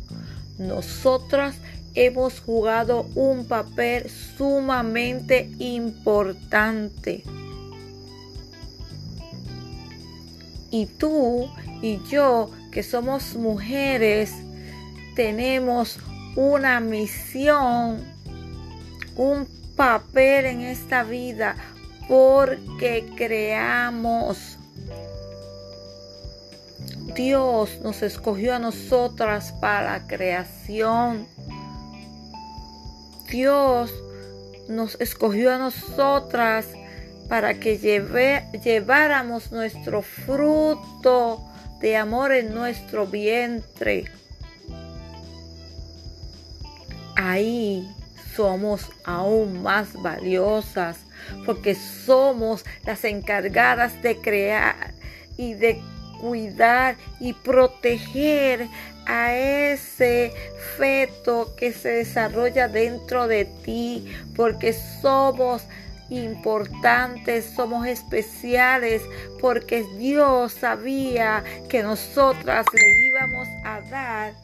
nosotras 0.56 1.56
hemos 1.96 2.38
jugado 2.40 3.08
un 3.16 3.44
papel 3.44 4.08
sumamente 4.08 5.50
importante. 5.58 7.24
Y 10.70 10.87
tú 10.87 11.48
y 11.82 12.00
yo, 12.08 12.50
que 12.74 12.82
somos 12.82 13.37
mujeres, 13.37 14.32
tenemos 15.14 16.00
una 16.34 16.80
misión, 16.80 18.02
un 19.16 19.46
papel 19.76 20.46
en 20.46 20.60
esta 20.62 21.04
vida 21.04 21.54
porque 22.08 23.06
creamos 23.16 24.58
Dios 27.14 27.78
nos 27.80 28.02
escogió 28.02 28.56
a 28.56 28.58
nosotras 28.58 29.52
para 29.60 29.92
la 29.92 30.06
creación. 30.08 31.28
Dios 33.30 33.94
nos 34.68 35.00
escogió 35.00 35.52
a 35.52 35.58
nosotras 35.58 36.66
para 37.28 37.54
que 37.54 37.78
lleváramos 37.78 39.52
nuestro 39.52 40.02
fruto 40.02 41.53
de 41.84 41.98
amor 41.98 42.32
en 42.32 42.54
nuestro 42.54 43.06
vientre. 43.06 44.06
Ahí 47.14 47.86
somos 48.34 48.90
aún 49.04 49.62
más 49.62 49.92
valiosas 49.92 51.00
porque 51.44 51.74
somos 51.74 52.64
las 52.86 53.04
encargadas 53.04 54.00
de 54.00 54.16
crear 54.16 54.94
y 55.36 55.52
de 55.52 55.82
cuidar 56.22 56.96
y 57.20 57.34
proteger 57.34 58.66
a 59.04 59.34
ese 59.34 60.32
feto 60.78 61.54
que 61.54 61.70
se 61.74 61.90
desarrolla 61.90 62.66
dentro 62.66 63.28
de 63.28 63.44
ti, 63.44 64.10
porque 64.34 64.72
somos 64.72 65.64
importantes, 66.10 67.44
somos 67.54 67.86
especiales, 67.86 69.02
porque 69.40 69.84
Dios 69.96 70.52
sabía 70.52 71.42
que 71.68 71.82
nosotras 71.82 72.66
le 72.72 73.06
íbamos 73.06 73.48
a 73.64 73.80
dar 73.90 74.34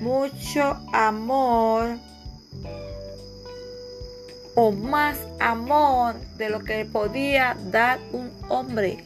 mucho 0.00 0.78
amor 0.92 1.96
o 4.54 4.72
más 4.72 5.18
amor 5.38 6.14
de 6.38 6.48
lo 6.50 6.60
que 6.60 6.84
podía 6.86 7.56
dar 7.70 7.98
un 8.12 8.30
hombre. 8.48 9.04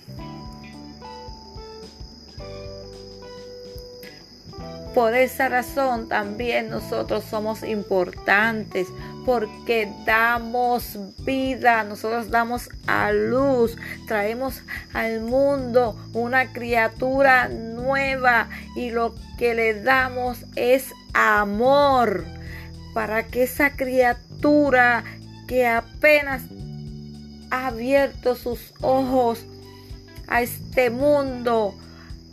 Por 4.94 5.14
esa 5.14 5.48
razón 5.48 6.09
también 6.09 6.68
nosotros 6.68 7.24
somos 7.24 7.62
importantes 7.62 8.88
porque 9.24 9.92
damos 10.04 10.98
vida, 11.24 11.85
nosotros 11.85 12.30
damos 12.30 12.68
a 12.87 13.12
luz, 13.12 13.76
traemos 14.06 14.62
al 14.92 15.20
mundo 15.20 15.96
una 16.12 16.52
criatura 16.52 17.48
nueva 17.48 18.48
y 18.76 18.90
lo 18.90 19.14
que 19.38 19.54
le 19.54 19.83
damos 19.83 20.44
es 20.56 20.92
amor 21.12 22.24
para 22.94 23.26
que 23.26 23.44
esa 23.44 23.76
criatura 23.76 25.04
que 25.46 25.66
apenas 25.66 26.42
ha 27.50 27.68
abierto 27.68 28.37
sus 28.37 28.72
ojos 28.80 29.44
a 30.28 30.42
este 30.42 30.90
mundo 30.90 31.74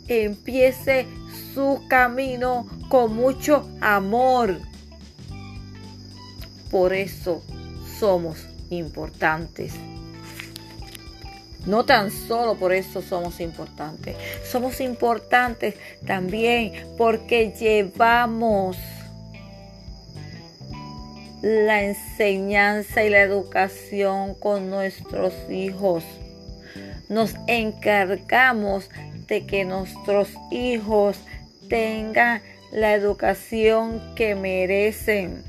empiece 0.06 1.06
su 1.52 1.82
camino 1.88 2.66
con 2.88 3.14
mucho 3.14 3.68
amor. 3.80 4.67
Por 6.70 6.92
eso 6.92 7.42
somos 7.98 8.46
importantes. 8.70 9.74
No 11.66 11.84
tan 11.84 12.10
solo 12.10 12.56
por 12.56 12.72
eso 12.72 13.02
somos 13.02 13.40
importantes. 13.40 14.16
Somos 14.44 14.80
importantes 14.80 15.74
también 16.06 16.72
porque 16.96 17.52
llevamos 17.58 18.76
la 21.42 21.84
enseñanza 21.84 23.04
y 23.04 23.10
la 23.10 23.20
educación 23.20 24.34
con 24.34 24.70
nuestros 24.70 25.34
hijos. 25.50 26.04
Nos 27.08 27.34
encargamos 27.46 28.90
de 29.28 29.46
que 29.46 29.64
nuestros 29.64 30.30
hijos 30.50 31.18
tengan 31.68 32.42
la 32.72 32.94
educación 32.94 34.14
que 34.14 34.34
merecen. 34.34 35.47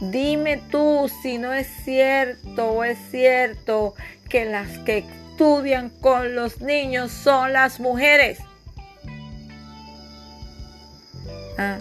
Dime 0.00 0.62
tú 0.70 1.10
si 1.22 1.36
no 1.36 1.52
es 1.52 1.66
cierto 1.84 2.70
o 2.70 2.84
es 2.84 2.98
cierto 3.10 3.94
que 4.28 4.46
las 4.46 4.78
que 4.78 4.98
estudian 4.98 5.90
con 5.90 6.34
los 6.34 6.60
niños 6.60 7.10
son 7.10 7.52
las 7.52 7.80
mujeres. 7.80 8.38
Ah, 11.58 11.78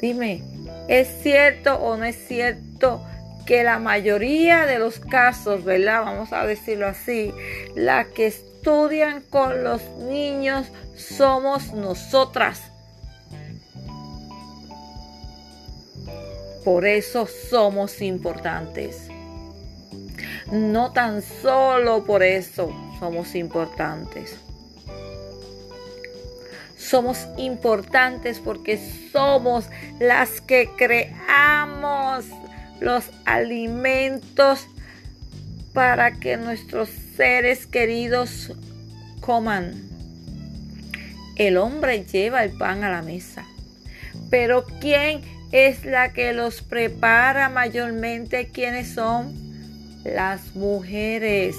dime, 0.00 0.42
¿es 0.88 1.08
cierto 1.22 1.74
o 1.76 1.98
no 1.98 2.04
es 2.06 2.16
cierto 2.26 3.04
que 3.44 3.64
la 3.64 3.78
mayoría 3.78 4.64
de 4.64 4.78
los 4.78 4.98
casos, 5.00 5.64
¿verdad? 5.64 6.04
Vamos 6.04 6.32
a 6.32 6.46
decirlo 6.46 6.86
así, 6.86 7.34
la 7.74 8.04
que 8.04 8.28
estudian 8.28 9.20
con 9.22 9.64
los 9.64 9.82
niños 9.98 10.68
somos 10.94 11.74
nosotras. 11.74 12.69
Por 16.64 16.84
eso 16.86 17.26
somos 17.26 18.02
importantes. 18.02 19.08
No 20.52 20.92
tan 20.92 21.22
solo 21.22 22.04
por 22.04 22.22
eso 22.22 22.74
somos 22.98 23.34
importantes. 23.34 24.36
Somos 26.76 27.28
importantes 27.36 28.40
porque 28.40 28.78
somos 29.12 29.66
las 30.00 30.40
que 30.40 30.70
creamos 30.76 32.26
los 32.80 33.04
alimentos 33.24 34.66
para 35.72 36.12
que 36.12 36.36
nuestros 36.36 36.88
seres 37.16 37.66
queridos 37.66 38.52
coman. 39.20 39.88
El 41.36 41.56
hombre 41.56 42.04
lleva 42.04 42.44
el 42.44 42.50
pan 42.50 42.82
a 42.84 42.90
la 42.90 43.02
mesa, 43.02 43.46
pero 44.30 44.66
¿quién 44.80 45.22
es 45.52 45.84
la 45.84 46.12
que 46.12 46.32
los 46.32 46.62
prepara 46.62 47.48
mayormente? 47.48 48.48
¿Quiénes 48.48 48.92
son? 48.94 49.34
Las 50.04 50.54
mujeres. 50.54 51.56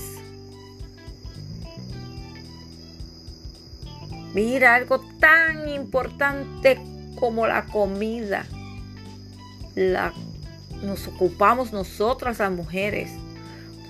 Mira, 4.34 4.76
algo 4.76 5.00
tan 5.20 5.68
importante 5.68 6.80
como 7.20 7.48
la 7.48 7.66
comida. 7.66 8.46
La 9.76 10.14
nos 10.84 11.08
ocupamos 11.08 11.72
nosotras 11.74 12.40
las 12.40 12.52
mujeres. 12.52 13.12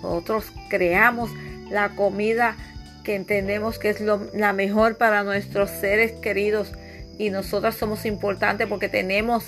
Nosotros 0.04 0.45
creamos 0.70 1.32
la 1.70 1.89
comida 1.95 2.56
que 3.04 3.16
entendemos 3.16 3.80
que 3.80 3.89
es 3.89 4.02
la 4.02 4.54
mejor 4.54 4.97
para 4.97 5.24
nuestros 5.24 5.70
seres 5.70 6.12
queridos 6.14 6.72
y 7.18 7.30
nosotras 7.30 7.76
somos 7.76 8.06
importantes 8.06 8.68
porque 8.68 8.89
tenemos 8.89 9.45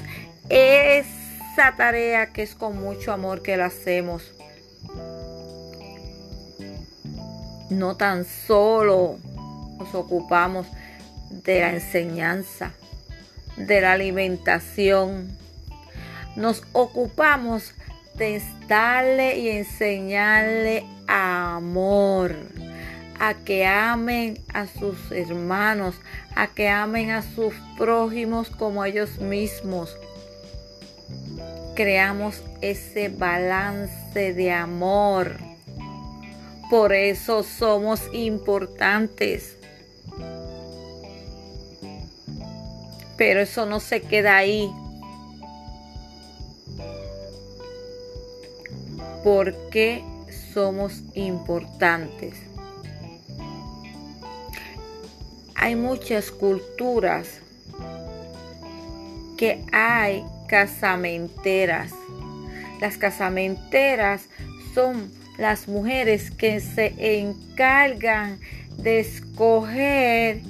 esa 0.50 1.76
tarea 1.78 2.28
que 2.28 2.44
es 2.44 2.56
con 2.56 2.82
mucho 2.82 3.12
amor 3.12 3.42
que 3.42 3.58
la 3.58 3.66
hacemos. 3.66 4.34
No 7.70 7.96
tan 7.98 8.26
solo 8.26 9.18
nos 9.78 9.96
ocupamos 9.96 10.68
de 11.30 11.62
la 11.62 11.72
enseñanza, 11.72 12.72
de 13.58 13.82
la 13.82 13.94
alimentación. 13.94 15.36
Nos 16.36 16.64
ocupamos 16.74 17.74
de 18.16 18.42
darle 18.68 19.40
y 19.40 19.50
enseñarle 19.50 20.86
amor, 21.08 22.36
a 23.20 23.34
que 23.34 23.66
amen 23.66 24.40
a 24.54 24.68
sus 24.68 25.12
hermanos, 25.12 25.96
a 26.36 26.48
que 26.48 26.70
amen 26.70 27.12
a 27.12 27.22
sus 27.22 27.54
prójimos 27.78 28.50
como 28.50 28.86
ellos 28.86 29.20
mismos. 29.20 29.98
Creamos 31.76 32.44
ese 32.62 33.10
balance 33.10 34.34
de 34.34 34.52
amor. 34.52 35.38
Por 36.70 36.94
eso 36.94 37.44
somos 37.44 38.02
importantes. 38.14 39.58
Pero 43.18 43.42
eso 43.42 43.66
no 43.66 43.80
se 43.80 44.02
queda 44.02 44.38
ahí. 44.38 44.72
¿Por 49.24 49.70
qué 49.70 50.04
somos 50.54 51.02
importantes? 51.16 52.36
Hay 55.56 55.76
muchas 55.76 56.30
culturas 56.30 57.40
que 59.38 59.64
hay 59.72 60.26
casamenteras. 60.48 61.92
Las 62.80 62.98
casamenteras 62.98 64.28
son 64.74 65.12
las 65.38 65.68
mujeres 65.68 66.32
que 66.32 66.60
se 66.60 66.94
encargan 67.20 68.40
de 68.78 69.00
escoger 69.00 70.42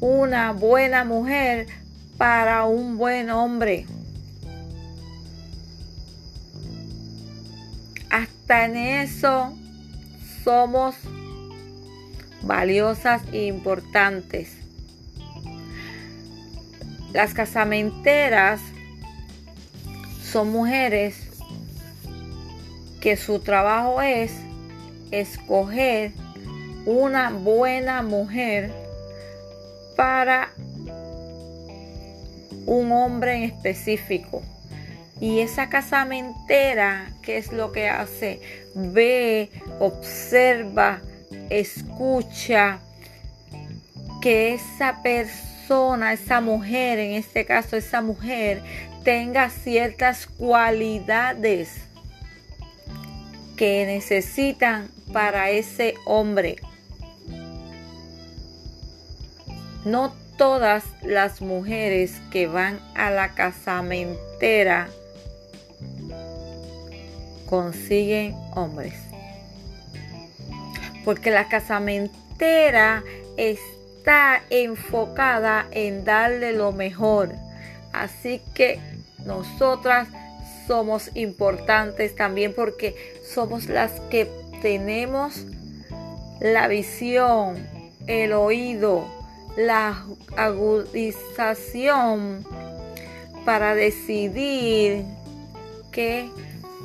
una 0.00 0.52
buena 0.52 1.04
mujer 1.04 1.66
para 2.16 2.64
un 2.64 2.96
buen 2.96 3.30
hombre. 3.30 3.86
Hasta 8.10 8.64
en 8.64 8.76
eso 8.76 9.52
somos 10.44 10.94
valiosas 12.42 13.22
e 13.32 13.46
importantes. 13.46 14.52
Las 17.12 17.34
casamenteras 17.34 18.60
son 20.36 20.52
mujeres 20.52 21.16
que 23.00 23.16
su 23.16 23.38
trabajo 23.38 24.02
es 24.02 24.34
escoger 25.10 26.12
una 26.84 27.30
buena 27.30 28.02
mujer 28.02 28.70
para 29.96 30.50
un 32.66 32.92
hombre 32.92 33.36
en 33.36 33.42
específico. 33.44 34.42
Y 35.20 35.40
esa 35.40 35.70
casamentera, 35.70 37.14
¿qué 37.22 37.38
es 37.38 37.50
lo 37.50 37.72
que 37.72 37.88
hace? 37.88 38.42
Ve, 38.74 39.48
observa, 39.80 41.00
escucha 41.48 42.80
que 44.20 44.52
esa 44.52 45.00
persona, 45.02 46.12
esa 46.12 46.42
mujer, 46.42 46.98
en 46.98 47.12
este 47.12 47.46
caso 47.46 47.78
esa 47.78 48.02
mujer, 48.02 48.62
tenga 49.06 49.50
ciertas 49.50 50.26
cualidades 50.26 51.76
que 53.56 53.86
necesitan 53.86 54.90
para 55.12 55.50
ese 55.50 55.94
hombre. 56.06 56.56
No 59.84 60.12
todas 60.36 60.82
las 61.02 61.40
mujeres 61.40 62.20
que 62.32 62.48
van 62.48 62.80
a 62.96 63.10
la 63.10 63.32
casamentera 63.36 64.88
consiguen 67.48 68.34
hombres. 68.56 68.94
Porque 71.04 71.30
la 71.30 71.46
casamentera 71.46 73.04
está 73.36 74.42
enfocada 74.50 75.68
en 75.70 76.04
darle 76.04 76.50
lo 76.50 76.72
mejor. 76.72 77.32
Así 77.92 78.42
que 78.52 78.95
nosotras 79.26 80.08
somos 80.66 81.10
importantes 81.14 82.14
también 82.14 82.54
porque 82.54 82.94
somos 83.34 83.68
las 83.68 83.92
que 84.10 84.30
tenemos 84.62 85.46
la 86.40 86.68
visión, 86.68 87.66
el 88.06 88.32
oído, 88.32 89.04
la 89.56 90.04
agudización 90.36 92.46
para 93.44 93.74
decidir 93.74 95.04
qué 95.92 96.30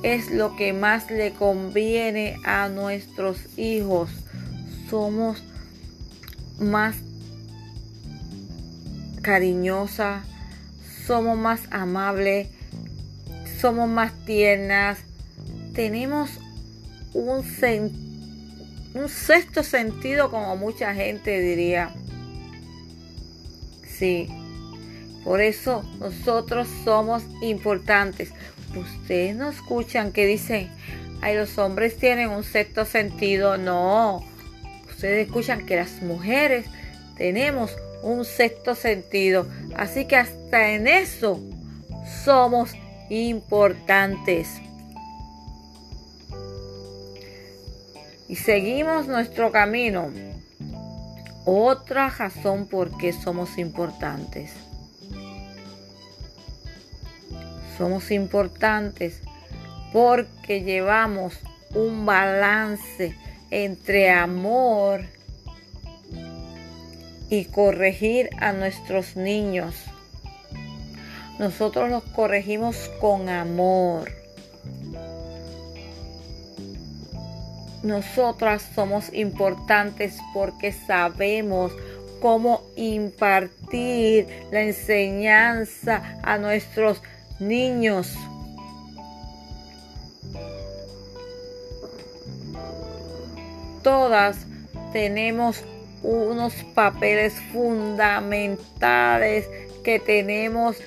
es 0.04 0.32
lo 0.32 0.56
que 0.56 0.74
más 0.74 1.12
le 1.12 1.34
conviene 1.34 2.38
a 2.46 2.70
nuestros 2.70 3.38
hijos. 3.58 4.10
Somos 4.90 5.44
más 6.60 6.96
cariñosas, 9.22 10.26
somos 11.06 11.38
más 11.38 11.62
amables, 11.72 12.48
somos 13.60 13.90
más 13.90 14.14
tiernas, 14.26 15.00
tenemos 15.74 16.40
un, 17.14 17.44
un 18.94 19.10
sexto 19.10 19.64
sentido 19.64 20.30
como 20.30 20.56
mucha 20.58 20.94
gente 20.94 21.40
diría. 21.40 21.94
Sí, 23.88 24.28
por 25.24 25.42
eso 25.42 25.84
nosotros 26.00 26.68
somos 26.84 27.24
importantes. 27.42 28.32
Ustedes 28.76 29.36
no 29.36 29.50
escuchan 29.50 30.12
que 30.12 30.26
dicen, 30.26 30.70
ay, 31.22 31.36
los 31.36 31.58
hombres 31.58 31.98
tienen 31.98 32.30
un 32.30 32.44
sexto 32.44 32.86
sentido. 32.86 33.58
No, 33.58 34.24
ustedes 34.90 35.28
escuchan 35.28 35.66
que 35.66 35.76
las 35.76 36.02
mujeres 36.02 36.66
tenemos 37.16 37.72
un 38.04 38.26
sexto 38.26 38.76
sentido. 38.76 39.48
Así 39.76 40.06
que 40.06 40.16
hasta 40.16 40.72
en 40.72 40.88
eso 40.88 41.40
somos 42.24 42.72
importantes. 43.10 44.48
Y 48.28 48.36
seguimos 48.36 49.08
nuestro 49.08 49.52
camino. 49.52 50.10
Otra 51.44 52.10
razón 52.10 52.68
por 52.68 52.98
qué 52.98 53.12
somos 53.12 53.58
importantes. 53.58 54.52
Somos 57.78 58.12
importantes 58.12 59.22
porque 59.92 60.62
llevamos 60.62 61.40
un 61.74 62.06
balance 62.06 63.16
entre 63.50 64.12
amor 64.12 65.02
y 67.32 67.46
corregir 67.46 68.30
a 68.40 68.52
nuestros 68.52 69.16
niños. 69.16 69.74
Nosotros 71.40 71.90
los 71.90 72.04
corregimos 72.04 72.92
con 73.00 73.30
amor. 73.30 74.12
Nosotras 77.84 78.62
somos 78.76 79.12
importantes 79.14 80.20
porque 80.34 80.74
sabemos 80.74 81.72
cómo 82.22 82.64
impartir 82.76 84.28
la 84.52 84.64
enseñanza 84.64 86.20
a 86.22 86.38
nuestros 86.38 87.02
niños. 87.40 88.14
Todas 93.82 94.46
tenemos 94.92 95.64
unos 96.04 96.54
papeles 96.74 97.34
fundamentales 97.52 99.48
que 99.84 100.00
tenemos 100.00 100.78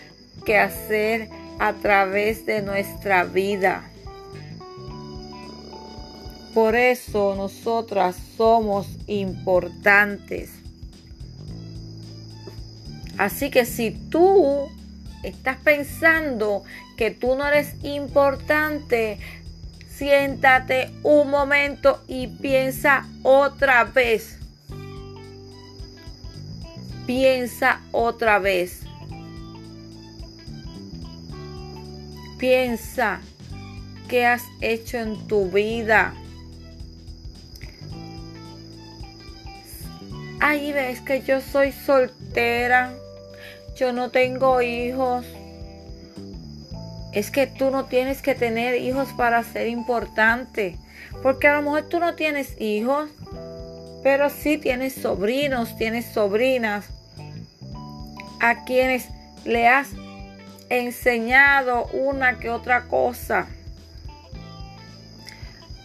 que 0.45 0.59
hacer 0.59 1.29
a 1.59 1.73
través 1.75 2.47
de 2.47 2.63
nuestra 2.63 3.25
vida. 3.25 3.91
Por 6.53 6.77
eso 6.77 7.35
nosotras 7.35 8.17
somos 8.37 8.87
importantes. 9.07 10.51
Así 13.19 13.51
que 13.51 13.65
si 13.65 13.91
tú 13.91 14.69
estás 15.23 15.57
pensando 15.59 16.65
que 16.97 17.11
tú 17.11 17.35
no 17.35 17.47
eres 17.47 17.75
importante, 17.83 19.19
siéntate 19.89 20.91
un 21.03 21.31
momento 21.31 22.03
y 22.07 22.27
piensa 22.29 23.09
otra 23.23 23.85
vez. 23.85 24.39
Piensa 27.07 27.81
otra 27.93 28.39
vez. 28.39 28.81
Piensa 32.39 33.21
qué 34.09 34.27
has 34.27 34.43
hecho 34.61 34.99
en 34.99 35.27
tu 35.27 35.51
vida. 35.51 36.15
Ahí 40.41 40.73
ves 40.73 41.01
que 41.01 41.23
yo 41.23 41.41
soy 41.41 41.73
soltera 41.73 42.95
yo 43.77 43.93
no 43.93 44.11
tengo 44.11 44.63
hijos. 44.63 45.27
Es 47.13 47.31
que 47.31 47.47
tú 47.47 47.71
no 47.71 47.87
tienes 47.87 48.23
que 48.23 48.35
tener 48.35 48.81
hijos 48.81 49.09
para 49.17 49.43
ser 49.43 49.69
importante. 49.69 50.77
Porque 51.23 51.49
a 51.49 51.57
lo 51.57 51.63
mejor 51.63 51.89
tú 51.89 51.99
no 51.99 52.15
tienes 52.15 52.61
hijos, 52.61 53.11
pero 54.05 54.29
sí 54.29 54.59
tienes 54.59 54.93
sobrinos, 54.95 55.77
tienes 55.79 56.05
sobrinas 56.05 56.85
a 58.39 58.65
quienes 58.65 59.09
le 59.47 59.67
has 59.67 59.89
enseñado 60.69 61.87
una 61.87 62.39
que 62.39 62.51
otra 62.51 62.85
cosa. 62.85 63.47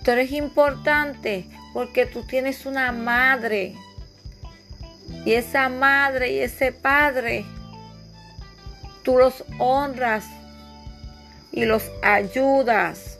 Tú 0.03 0.11
eres 0.11 0.33
importante 0.33 1.45
porque 1.73 2.05
tú 2.05 2.23
tienes 2.23 2.65
una 2.65 2.91
madre. 2.91 3.75
Y 5.25 5.33
esa 5.33 5.69
madre 5.69 6.33
y 6.33 6.39
ese 6.39 6.73
padre, 6.73 7.45
tú 9.01 9.17
los 9.17 9.45
honras 9.59 10.25
y 11.53 11.63
los 11.63 11.89
ayudas. 12.01 13.17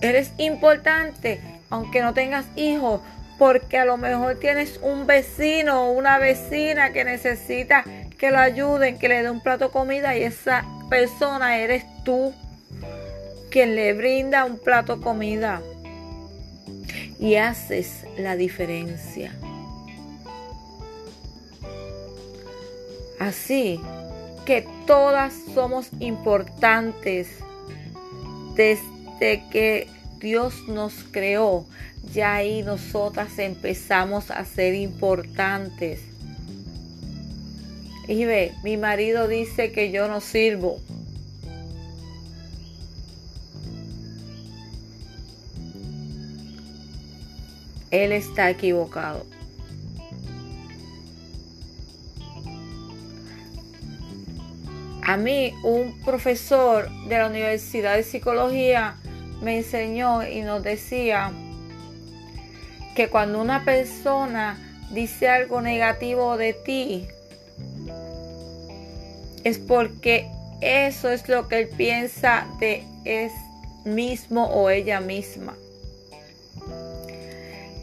Eres 0.00 0.32
importante 0.38 1.49
aunque 1.70 2.02
no 2.02 2.12
tengas 2.12 2.46
hijos, 2.56 3.00
porque 3.38 3.78
a 3.78 3.84
lo 3.84 3.96
mejor 3.96 4.38
tienes 4.38 4.78
un 4.82 5.06
vecino 5.06 5.86
o 5.86 5.92
una 5.92 6.18
vecina 6.18 6.92
que 6.92 7.04
necesita 7.04 7.84
que 8.18 8.30
lo 8.30 8.38
ayuden, 8.38 8.98
que 8.98 9.08
le 9.08 9.22
dé 9.22 9.30
un 9.30 9.40
plato 9.40 9.66
de 9.66 9.70
comida 9.70 10.14
y 10.14 10.24
esa 10.24 10.66
persona 10.90 11.56
eres 11.56 11.84
tú 12.04 12.34
quien 13.50 13.74
le 13.74 13.94
brinda 13.94 14.44
un 14.44 14.58
plato 14.58 14.96
de 14.96 15.02
comida. 15.02 15.62
Y 17.18 17.36
haces 17.36 18.06
la 18.16 18.36
diferencia. 18.36 19.32
Así 23.18 23.78
que 24.46 24.66
todas 24.86 25.34
somos 25.54 25.90
importantes 26.00 27.28
desde 28.54 29.44
que 29.50 29.88
Dios 30.20 30.68
nos 30.68 30.92
creó, 31.10 31.66
ya 32.12 32.34
ahí 32.34 32.62
nosotras 32.62 33.38
empezamos 33.38 34.30
a 34.30 34.44
ser 34.44 34.74
importantes. 34.74 36.00
Y 38.06 38.26
ve, 38.26 38.52
mi 38.62 38.76
marido 38.76 39.28
dice 39.28 39.72
que 39.72 39.90
yo 39.90 40.08
no 40.08 40.20
sirvo. 40.20 40.78
Él 47.90 48.12
está 48.12 48.50
equivocado. 48.50 49.24
A 55.02 55.16
mí, 55.16 55.54
un 55.64 55.98
profesor 56.04 56.88
de 57.08 57.18
la 57.18 57.26
Universidad 57.26 57.96
de 57.96 58.04
Psicología 58.04 58.99
me 59.40 59.58
enseñó 59.58 60.26
y 60.26 60.42
nos 60.42 60.62
decía 60.62 61.32
que 62.94 63.08
cuando 63.08 63.40
una 63.40 63.64
persona 63.64 64.58
dice 64.90 65.28
algo 65.28 65.60
negativo 65.60 66.36
de 66.36 66.52
ti, 66.52 67.06
es 69.44 69.58
porque 69.58 70.28
eso 70.60 71.08
es 71.08 71.28
lo 71.28 71.48
que 71.48 71.60
él 71.60 71.68
piensa 71.68 72.46
de 72.58 72.84
es 73.04 73.32
mismo 73.84 74.46
o 74.46 74.68
ella 74.70 75.00
misma. 75.00 75.56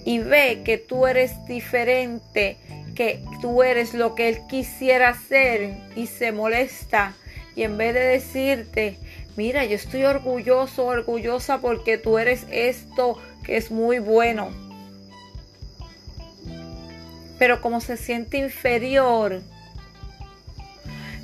Y 0.06 0.20
ve 0.20 0.62
que 0.64 0.78
tú 0.78 1.08
eres 1.08 1.46
diferente, 1.48 2.58
que 2.96 3.24
tú 3.42 3.64
eres 3.64 3.94
lo 3.94 4.16
que 4.16 4.30
él 4.30 4.40
quisiera 4.48 5.14
ser 5.16 5.78
y 5.96 6.08
se 6.08 6.32
molesta. 6.32 7.14
Y 7.56 7.64
en 7.64 7.78
vez 7.78 7.94
de 7.94 8.00
decirte, 8.02 8.98
mira, 9.38 9.64
yo 9.66 9.76
estoy 9.76 10.04
orgulloso, 10.04 10.86
orgullosa 10.86 11.62
porque 11.62 11.98
tú 11.98 12.18
eres 12.18 12.46
esto 12.52 13.18
que 13.46 13.56
es 13.56 13.72
muy 13.72 14.00
bueno. 14.00 14.50
Pero 17.40 17.62
como 17.62 17.80
se 17.80 17.98
siente 17.98 18.40
inferior, 18.40 19.42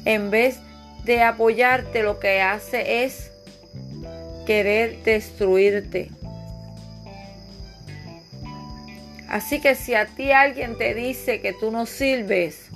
en 0.06 0.30
vez 0.30 0.60
de 1.04 1.24
apoyarte, 1.24 2.04
lo 2.04 2.20
que 2.20 2.40
hace 2.40 3.04
es 3.04 3.32
querer 4.46 5.02
destruirte. 5.04 6.10
Así 9.28 9.60
que 9.60 9.74
si 9.74 9.96
a 9.96 10.06
ti 10.06 10.32
alguien 10.32 10.78
te 10.78 10.94
dice 10.94 11.42
que 11.42 11.54
tú 11.54 11.72
no 11.72 11.88
sirves, 11.88 12.68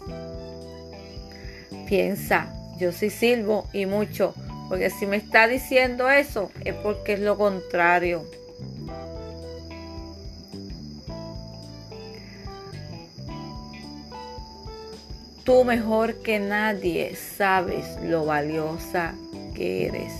piensa, 1.87 2.51
yo 2.79 2.91
sí 2.91 3.11
sirvo 3.11 3.69
y 3.71 3.85
mucho 3.85 4.33
porque 4.67 4.89
si 4.89 5.05
me 5.05 5.17
está 5.17 5.47
diciendo 5.47 6.09
eso 6.09 6.51
es 6.65 6.75
porque 6.75 7.13
es 7.13 7.19
lo 7.19 7.37
contrario. 7.37 8.25
Tú 15.43 15.63
mejor 15.63 16.15
que 16.15 16.39
nadie 16.39 17.15
sabes 17.15 17.97
lo 18.03 18.25
valiosa 18.25 19.15
que 19.55 19.85
eres. 19.85 20.11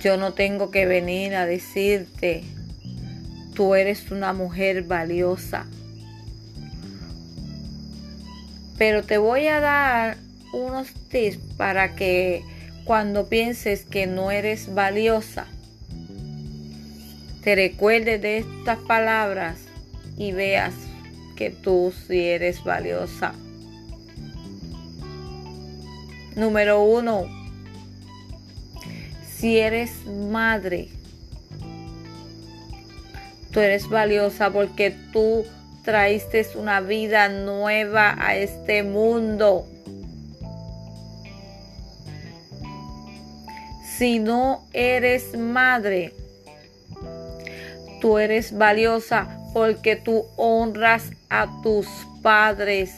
Yo 0.00 0.18
no 0.18 0.34
tengo 0.34 0.70
que 0.70 0.84
venir 0.84 1.34
a 1.34 1.46
decirte, 1.46 2.44
tú 3.54 3.74
eres 3.74 4.10
una 4.10 4.34
mujer 4.34 4.82
valiosa. 4.82 5.64
Pero 8.76 9.02
te 9.02 9.16
voy 9.16 9.46
a 9.46 9.60
dar 9.60 10.25
unos 10.56 10.92
tips 11.08 11.38
para 11.56 11.94
que 11.94 12.42
cuando 12.84 13.28
pienses 13.28 13.84
que 13.84 14.06
no 14.06 14.30
eres 14.30 14.74
valiosa, 14.74 15.46
te 17.42 17.54
recuerdes 17.54 18.20
de 18.22 18.38
estas 18.38 18.78
palabras 18.78 19.58
y 20.16 20.32
veas 20.32 20.74
que 21.36 21.50
tú 21.50 21.92
sí 22.06 22.24
eres 22.24 22.64
valiosa. 22.64 23.34
Número 26.34 26.82
uno, 26.82 27.26
si 29.36 29.58
eres 29.58 30.06
madre, 30.06 30.88
tú 33.52 33.60
eres 33.60 33.88
valiosa 33.88 34.50
porque 34.50 34.94
tú 35.12 35.44
traíste 35.84 36.44
una 36.56 36.80
vida 36.80 37.28
nueva 37.28 38.16
a 38.18 38.36
este 38.36 38.82
mundo. 38.82 39.66
Si 43.96 44.18
no 44.18 44.66
eres 44.74 45.38
madre, 45.38 46.12
tú 48.02 48.18
eres 48.18 48.52
valiosa 48.52 49.40
porque 49.54 49.96
tú 49.96 50.26
honras 50.36 51.12
a 51.30 51.62
tus 51.62 51.86
padres 52.20 52.94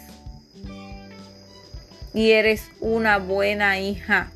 y 2.13 2.33
eres 2.33 2.65
una 2.81 3.19
buena 3.19 3.79
hija. 3.79 4.33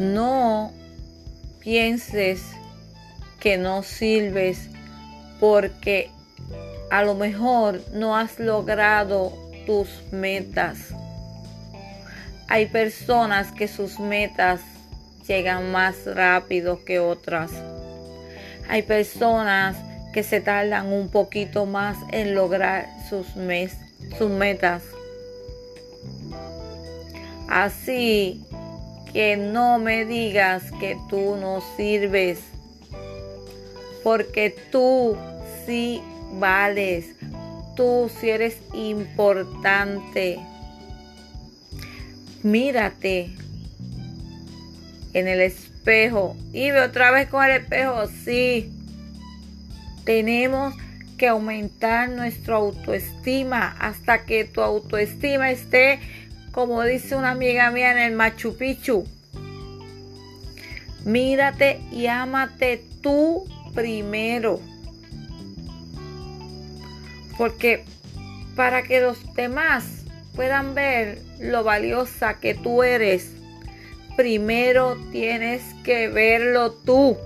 No 0.00 0.72
pienses 1.60 2.42
que 3.38 3.56
no 3.56 3.84
sirves 3.84 4.68
porque 5.38 6.10
a 6.92 7.02
lo 7.02 7.14
mejor 7.14 7.80
no 7.94 8.18
has 8.18 8.38
logrado 8.38 9.32
tus 9.64 9.88
metas. 10.10 10.88
Hay 12.48 12.66
personas 12.66 13.50
que 13.50 13.66
sus 13.66 13.98
metas 13.98 14.60
llegan 15.26 15.72
más 15.72 16.04
rápido 16.04 16.84
que 16.84 17.00
otras. 17.00 17.50
Hay 18.68 18.82
personas 18.82 19.74
que 20.12 20.22
se 20.22 20.42
tardan 20.42 20.92
un 20.92 21.08
poquito 21.08 21.64
más 21.64 21.96
en 22.10 22.34
lograr 22.34 22.86
sus, 23.08 23.26
sus 24.18 24.30
metas. 24.30 24.82
Así 27.48 28.44
que 29.14 29.38
no 29.38 29.78
me 29.78 30.04
digas 30.04 30.64
que 30.78 30.98
tú 31.08 31.36
no 31.40 31.62
sirves, 31.74 32.40
porque 34.04 34.54
tú 34.70 35.16
sí 35.64 36.02
vales, 36.32 37.14
tú 37.76 38.10
si 38.20 38.30
eres 38.30 38.58
importante. 38.74 40.38
Mírate 42.42 43.30
en 45.12 45.28
el 45.28 45.40
espejo 45.40 46.36
y 46.52 46.70
ve 46.70 46.80
otra 46.80 47.10
vez 47.10 47.28
con 47.28 47.44
el 47.44 47.62
espejo. 47.62 48.06
Sí, 48.24 48.72
tenemos 50.04 50.74
que 51.16 51.28
aumentar 51.28 52.08
nuestra 52.08 52.56
autoestima 52.56 53.76
hasta 53.78 54.24
que 54.24 54.44
tu 54.44 54.60
autoestima 54.60 55.50
esté, 55.50 56.00
como 56.50 56.82
dice 56.82 57.14
una 57.14 57.30
amiga 57.30 57.70
mía, 57.70 57.92
en 57.92 57.98
el 57.98 58.12
Machu 58.12 58.56
Picchu. 58.56 59.06
Mírate 61.04 61.80
y 61.92 62.06
ámate 62.06 62.84
tú 63.02 63.44
primero. 63.74 64.60
Porque 67.42 67.82
para 68.54 68.84
que 68.84 69.00
los 69.00 69.34
demás 69.34 70.04
puedan 70.36 70.76
ver 70.76 71.18
lo 71.40 71.64
valiosa 71.64 72.38
que 72.38 72.54
tú 72.54 72.84
eres, 72.84 73.32
primero 74.16 74.96
tienes 75.10 75.60
que 75.82 76.06
verlo 76.06 76.70
tú. 76.70 77.16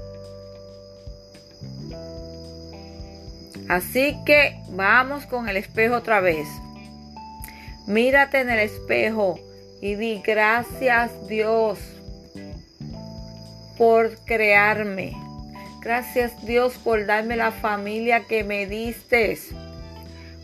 Así 3.68 4.16
que 4.24 4.58
vamos 4.70 5.26
con 5.26 5.50
el 5.50 5.58
espejo 5.58 5.96
otra 5.96 6.20
vez. 6.20 6.48
Mírate 7.86 8.40
en 8.40 8.48
el 8.48 8.60
espejo 8.60 9.38
y 9.82 9.96
di 9.96 10.22
gracias 10.24 11.28
Dios 11.28 11.78
por 13.76 14.16
crearme. 14.24 15.12
Gracias 15.82 16.42
Dios 16.46 16.72
por 16.82 17.04
darme 17.04 17.36
la 17.36 17.52
familia 17.52 18.24
que 18.24 18.44
me 18.44 18.64
diste. 18.64 19.38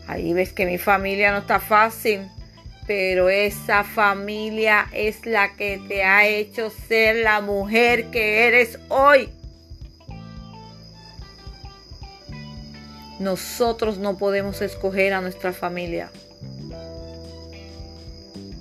Ahí 0.07 0.33
ves 0.33 0.53
que 0.53 0.65
mi 0.65 0.77
familia 0.77 1.31
no 1.31 1.39
está 1.39 1.59
fácil, 1.59 2.29
pero 2.85 3.29
esa 3.29 3.83
familia 3.83 4.87
es 4.91 5.25
la 5.25 5.55
que 5.55 5.81
te 5.87 6.03
ha 6.03 6.27
hecho 6.27 6.69
ser 6.69 7.17
la 7.17 7.41
mujer 7.41 8.11
que 8.11 8.47
eres 8.47 8.79
hoy. 8.89 9.29
Nosotros 13.19 13.97
no 13.99 14.17
podemos 14.17 14.61
escoger 14.61 15.13
a 15.13 15.21
nuestra 15.21 15.53
familia, 15.53 16.11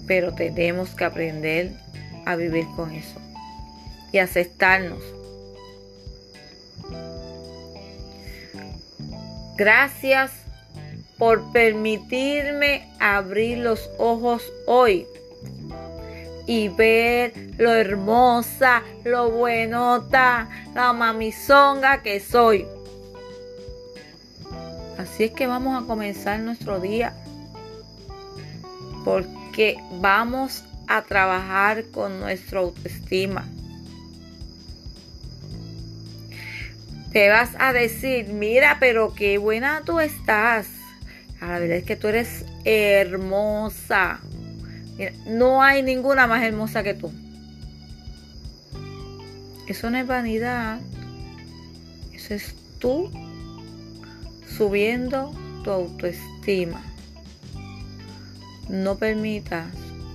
pero 0.06 0.32
tenemos 0.34 0.90
que 0.90 1.04
aprender 1.04 1.72
a 2.24 2.36
vivir 2.36 2.66
con 2.76 2.92
eso 2.92 3.20
y 4.12 4.18
aceptarnos. 4.18 5.02
Gracias 9.56 10.41
por 11.22 11.52
permitirme 11.52 12.90
abrir 12.98 13.58
los 13.58 13.88
ojos 13.96 14.42
hoy 14.66 15.06
y 16.48 16.68
ver 16.68 17.32
lo 17.58 17.72
hermosa, 17.72 18.82
lo 19.04 19.30
buenota, 19.30 20.48
la 20.74 20.92
mamizonga 20.92 22.02
que 22.02 22.18
soy. 22.18 22.66
Así 24.98 25.22
es 25.22 25.30
que 25.30 25.46
vamos 25.46 25.80
a 25.80 25.86
comenzar 25.86 26.40
nuestro 26.40 26.80
día 26.80 27.14
porque 29.04 29.76
vamos 30.00 30.64
a 30.88 31.02
trabajar 31.02 31.84
con 31.92 32.18
nuestra 32.18 32.58
autoestima. 32.58 33.46
Te 37.12 37.28
vas 37.28 37.50
a 37.60 37.72
decir, 37.72 38.26
mira, 38.30 38.78
pero 38.80 39.14
qué 39.14 39.38
buena 39.38 39.82
tú 39.84 40.00
estás. 40.00 40.81
La 41.42 41.58
verdad 41.58 41.78
es 41.78 41.84
que 41.84 41.96
tú 41.96 42.06
eres 42.06 42.44
hermosa. 42.64 44.20
no 45.26 45.60
hay 45.60 45.82
ninguna 45.82 46.28
más 46.28 46.44
hermosa 46.44 46.84
que 46.84 46.94
tú. 46.94 47.12
Eso 49.66 49.90
no 49.90 49.98
es 49.98 50.06
vanidad. 50.06 50.78
Eso 52.12 52.34
es 52.34 52.54
tú 52.78 53.10
subiendo 54.56 55.34
tu 55.64 55.70
autoestima. 55.72 56.80
No 58.68 58.96
permitas 58.96 59.66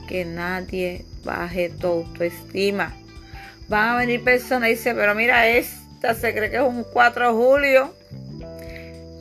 que 0.08 0.24
nadie 0.24 1.04
baje 1.26 1.70
tu 1.70 1.88
autoestima. 1.88 2.96
Van 3.68 3.90
a 3.90 3.98
venir 3.98 4.24
personas 4.24 4.70
y 4.70 4.76
dicen, 4.76 4.96
pero 4.96 5.14
mira, 5.14 5.46
esta 5.46 6.14
se 6.14 6.34
cree 6.34 6.50
que 6.50 6.56
es 6.56 6.64
un 6.64 6.86
4 6.86 7.28
de 7.28 7.34
julio. 7.34 7.97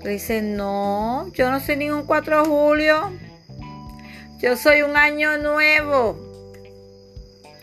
Le 0.07 0.13
dicen, 0.13 0.57
no, 0.57 1.33
yo 1.33 1.51
no 1.51 1.59
soy 1.59 1.79
ningún 1.79 2.05
4 2.05 2.43
de 2.43 2.49
julio. 2.49 3.11
Yo 4.39 4.57
soy 4.57 4.83
un 4.83 4.97
año 4.97 5.37
nuevo. 5.39 6.17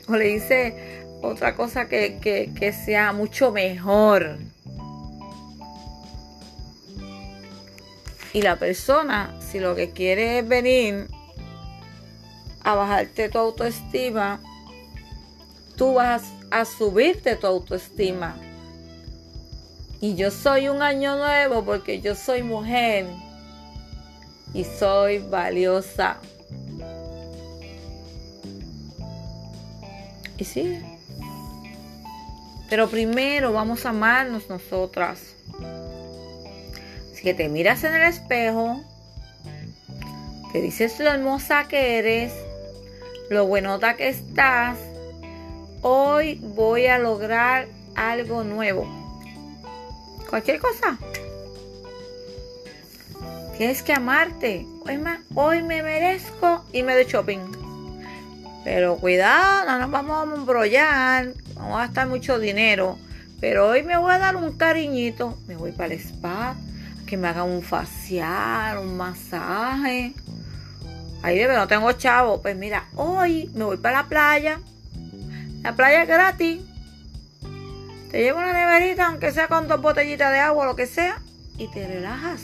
O 0.10 0.16
le 0.18 0.26
dice 0.26 1.06
otra 1.22 1.56
cosa 1.56 1.88
que, 1.88 2.20
que 2.22 2.74
sea 2.74 3.14
mucho 3.14 3.54
mejor. 3.54 4.40
Y 8.34 8.42
la 8.42 8.58
persona, 8.58 9.34
si 9.40 9.62
lo 9.62 9.74
que 9.74 9.92
quiere 9.92 10.40
es 10.40 10.46
venir 10.46 11.08
a 12.62 12.76
bajarte 12.76 13.30
tu 13.30 13.38
autoestima, 13.38 14.42
tú 15.78 15.94
vas 15.94 16.24
a 16.52 16.66
subirte 16.66 17.38
tu 17.38 17.48
autoestima. 17.48 18.36
Y 20.04 20.16
yo 20.16 20.32
soy 20.32 20.68
un 20.68 20.82
año 20.82 21.16
nuevo 21.16 21.64
porque 21.64 22.02
yo 22.02 22.14
soy 22.14 22.44
mujer 22.44 23.06
y 24.54 24.66
soy 24.66 25.20
valiosa. 25.20 26.18
Y 30.38 30.44
sí. 30.44 30.82
Pero 32.70 32.90
primero 32.90 33.54
vamos 33.54 33.86
a 33.86 33.92
amarnos 33.92 34.50
nosotras 34.50 35.38
que 37.22 37.34
te 37.34 37.48
miras 37.48 37.86
en 37.86 37.94
el 37.94 38.04
espejo, 38.04 38.84
te 40.52 40.60
dices 40.60 41.00
lo 41.00 41.12
hermosa 41.12 41.70
que 41.70 41.98
eres, 42.00 42.34
lo 43.30 43.48
buenota 43.48 43.96
que 43.96 44.10
estás, 44.10 44.78
hoy 45.82 46.42
voy 46.44 46.88
a 46.88 47.00
lograr 47.00 47.70
algo 47.96 48.44
nuevo. 48.44 49.03
Cualquier 50.34 50.60
cosa. 50.60 50.98
Tienes 53.56 53.84
que 53.84 53.94
amarte. 53.94 54.66
Hoy, 54.84 55.00
hoy 55.36 55.62
me 55.62 55.84
merezco 55.84 56.66
irme 56.74 56.96
de 56.96 57.06
shopping. 57.06 57.38
Pero 58.64 58.98
cuidado, 58.98 59.70
no 59.70 59.78
nos 59.78 59.92
vamos 59.92 60.28
a 60.28 60.36
embrollar. 60.36 61.34
Vamos 61.54 61.76
a 61.76 61.86
gastar 61.86 62.08
mucho 62.08 62.40
dinero. 62.40 62.98
Pero 63.40 63.70
hoy 63.70 63.84
me 63.84 63.96
voy 63.96 64.12
a 64.12 64.18
dar 64.18 64.36
un 64.36 64.58
cariñito. 64.58 65.38
Me 65.46 65.56
voy 65.56 65.72
para 65.72 65.94
el 65.94 66.00
spa 66.00 66.56
que 67.06 67.16
me 67.16 67.28
hagan 67.28 67.52
un 67.52 67.62
facial, 67.62 68.80
un 68.80 68.98
masaje. 68.98 70.16
Ahí 71.22 71.38
bebé, 71.38 71.56
no 71.58 71.68
tengo 71.68 71.92
chavo. 71.92 72.42
Pues 72.42 72.58
mira, 72.58 72.86
hoy 72.96 73.52
me 73.54 73.66
voy 73.66 73.78
para 73.78 74.02
la 74.02 74.10
playa. 74.10 74.60
La 75.62 75.76
playa 75.76 76.02
es 76.02 76.08
gratis. 76.08 76.73
Te 78.14 78.22
llevo 78.22 78.38
una 78.38 78.54
neverita, 78.54 79.08
aunque 79.08 79.32
sea 79.32 79.48
con 79.48 79.68
dos 79.68 79.82
botellitas 79.82 80.32
de 80.32 80.40
agua, 80.40 80.68
lo 80.68 80.76
que 80.76 80.86
sea, 80.86 81.20
y 81.58 81.68
te 81.68 81.88
relajas. 81.88 82.42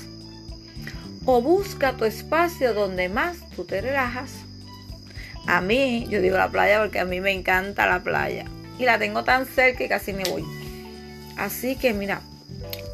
O 1.26 1.42
busca 1.42 1.94
tu 1.94 2.06
espacio 2.06 2.74
donde 2.74 3.08
más 3.08 3.38
tú 3.56 3.66
te 3.66 3.80
relajas. 3.80 4.32
A 5.46 5.62
mí, 5.62 6.08
yo 6.10 6.22
digo 6.22 6.38
la 6.38 6.50
playa 6.50 6.82
porque 6.82 7.00
a 7.00 7.06
mí 7.06 7.22
me 7.22 7.32
encanta 7.32 7.86
la 7.86 8.00
playa. 8.00 8.46
Y 8.80 8.86
la 8.86 8.98
tengo 8.98 9.24
tan 9.24 9.46
cerca 9.46 9.78
que 9.78 9.88
casi 9.88 10.12
me 10.12 10.24
voy. 10.24 10.44
Así 11.38 11.76
que 11.76 11.94
mira, 11.94 12.22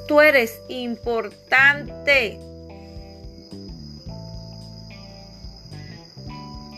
Tú 0.07 0.21
eres 0.21 0.61
importante. 0.67 2.37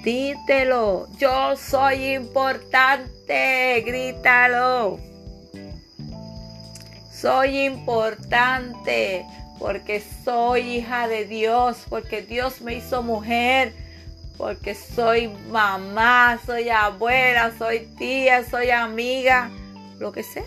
Dítelo, 0.04 1.08
yo 1.18 1.58
soy 1.58 2.14
importante, 2.14 3.84
grítalo. 3.86 5.07
Soy 7.20 7.60
importante 7.66 9.26
porque 9.60 10.04
soy 10.24 10.78
hija 10.78 11.08
de 11.08 11.26
Dios, 11.26 11.86
porque 11.90 12.22
Dios 12.22 12.62
me 12.62 12.76
hizo 12.76 13.02
mujer, 13.02 13.74
porque 14.38 14.76
soy 14.76 15.30
mamá, 15.50 16.40
soy 16.46 16.70
abuela, 16.70 17.52
soy 17.58 17.88
tía, 17.98 18.44
soy 18.44 18.70
amiga, 18.70 19.50
lo 20.00 20.12
que 20.12 20.24
sea 20.24 20.44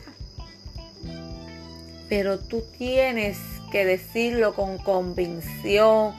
pero 2.11 2.41
tú 2.41 2.64
tienes 2.77 3.39
que 3.71 3.85
decirlo 3.85 4.53
con 4.53 4.79
convicción 4.79 6.12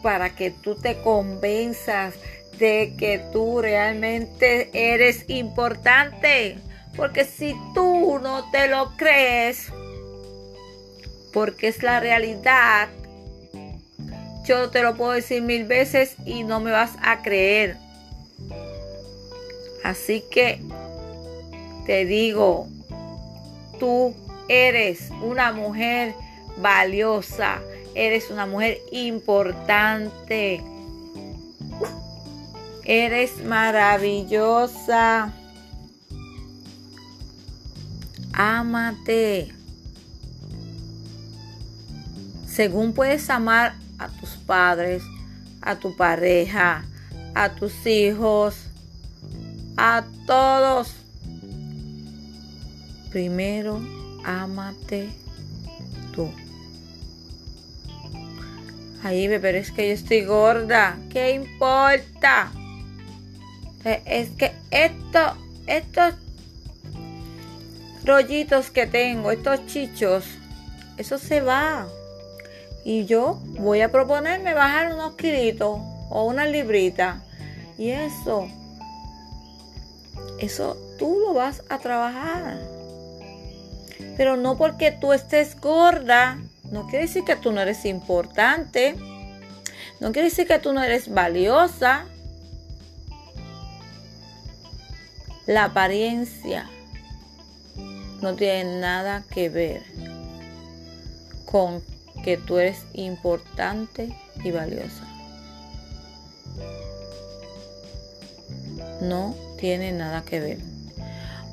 para 0.00 0.30
que 0.30 0.52
tú 0.52 0.76
te 0.76 1.02
convenzas 1.02 2.14
de 2.58 2.94
que 2.96 3.18
tú 3.32 3.60
realmente 3.60 4.70
eres 4.72 5.28
importante. 5.28 6.56
Porque 6.96 7.24
si 7.24 7.52
tú 7.74 8.20
no 8.22 8.48
te 8.52 8.68
lo 8.68 8.96
crees, 8.96 9.72
porque 11.34 11.68
es 11.68 11.82
la 11.82 12.00
realidad, 12.00 12.88
yo 14.46 14.70
te 14.70 14.82
lo 14.82 14.94
puedo 14.94 15.12
decir 15.12 15.42
mil 15.42 15.64
veces 15.64 16.16
y 16.24 16.44
no 16.44 16.60
me 16.60 16.70
vas 16.70 16.92
a 17.02 17.20
creer. 17.20 17.76
Así 19.82 20.24
que 20.30 20.62
te 21.84 22.06
digo, 22.06 22.68
tú 23.78 24.14
Eres 24.48 25.10
una 25.22 25.52
mujer 25.52 26.14
valiosa. 26.58 27.60
Eres 27.94 28.30
una 28.30 28.46
mujer 28.46 28.78
importante. 28.92 30.62
Eres 32.84 33.42
maravillosa. 33.44 35.32
Ámate. 38.34 39.54
Según 42.54 42.92
puedes 42.92 43.30
amar 43.30 43.74
a 43.98 44.06
tus 44.06 44.30
padres, 44.30 45.02
a 45.60 45.74
tu 45.74 45.96
pareja, 45.96 46.84
a 47.34 47.48
tus 47.48 47.84
hijos, 47.84 48.54
a 49.76 50.04
todos. 50.24 50.94
Primero, 53.10 53.80
ámate 54.24 55.08
tú. 56.14 56.30
Ahí, 59.02 59.26
pero 59.40 59.58
es 59.58 59.72
que 59.72 59.88
yo 59.88 59.94
estoy 59.94 60.24
gorda. 60.24 60.96
¿Qué 61.10 61.32
importa? 61.32 62.52
Es 64.04 64.30
que 64.30 64.52
esto, 64.70 65.36
estos 65.66 66.14
rollitos 68.04 68.70
que 68.70 68.86
tengo, 68.86 69.32
estos 69.32 69.66
chichos, 69.66 70.24
eso 70.96 71.18
se 71.18 71.40
va. 71.40 71.88
Y 72.84 73.06
yo 73.06 73.40
voy 73.58 73.80
a 73.80 73.90
proponerme 73.90 74.52
bajar 74.52 74.92
unos 74.92 75.14
kilitos 75.14 75.78
o 76.10 76.24
una 76.24 76.46
librita. 76.46 77.22
Y 77.78 77.90
eso, 77.90 78.48
eso 80.38 80.76
tú 80.98 81.18
lo 81.20 81.34
vas 81.34 81.62
a 81.70 81.78
trabajar. 81.78 82.58
Pero 84.16 84.36
no 84.36 84.56
porque 84.56 84.92
tú 84.92 85.12
estés 85.12 85.58
gorda, 85.60 86.38
no 86.70 86.86
quiere 86.86 87.06
decir 87.06 87.24
que 87.24 87.36
tú 87.36 87.52
no 87.52 87.60
eres 87.60 87.84
importante. 87.84 88.96
No 90.00 90.12
quiere 90.12 90.28
decir 90.28 90.46
que 90.46 90.58
tú 90.58 90.72
no 90.72 90.82
eres 90.82 91.12
valiosa. 91.12 92.06
La 95.46 95.64
apariencia 95.64 96.68
no 98.20 98.34
tiene 98.34 98.80
nada 98.80 99.24
que 99.30 99.48
ver 99.50 99.82
con 101.44 101.82
que 102.24 102.38
tú 102.38 102.58
eres 102.58 102.86
importante 102.94 104.16
y 104.42 104.50
valiosa. 104.50 105.04
No 109.02 109.34
tiene 109.58 109.92
nada 109.92 110.22
que 110.24 110.40
ver. 110.40 110.58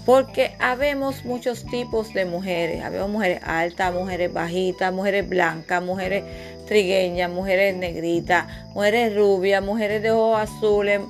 Porque 0.05 0.55
habemos 0.59 1.25
muchos 1.25 1.65
tipos 1.65 2.13
de 2.13 2.25
mujeres. 2.25 2.83
Habemos 2.83 3.09
mujeres 3.09 3.41
altas, 3.43 3.93
mujeres 3.93 4.31
bajitas, 4.31 4.93
mujeres 4.93 5.27
blancas, 5.27 5.83
mujeres 5.83 6.23
trigueñas, 6.65 7.29
mujeres 7.29 7.75
negritas, 7.75 8.47
mujeres 8.73 9.13
rubias, 9.15 9.61
mujeres 9.61 10.01
de 10.01 10.11
ojos 10.11 10.39
azules. 10.39 11.01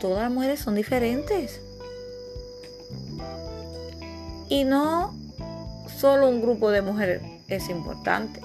Todas 0.00 0.22
las 0.22 0.32
mujeres 0.32 0.60
son 0.60 0.74
diferentes. 0.74 1.60
Y 4.48 4.64
no 4.64 5.14
solo 5.98 6.28
un 6.28 6.40
grupo 6.40 6.70
de 6.70 6.80
mujeres 6.80 7.20
es 7.48 7.68
importante. 7.68 8.40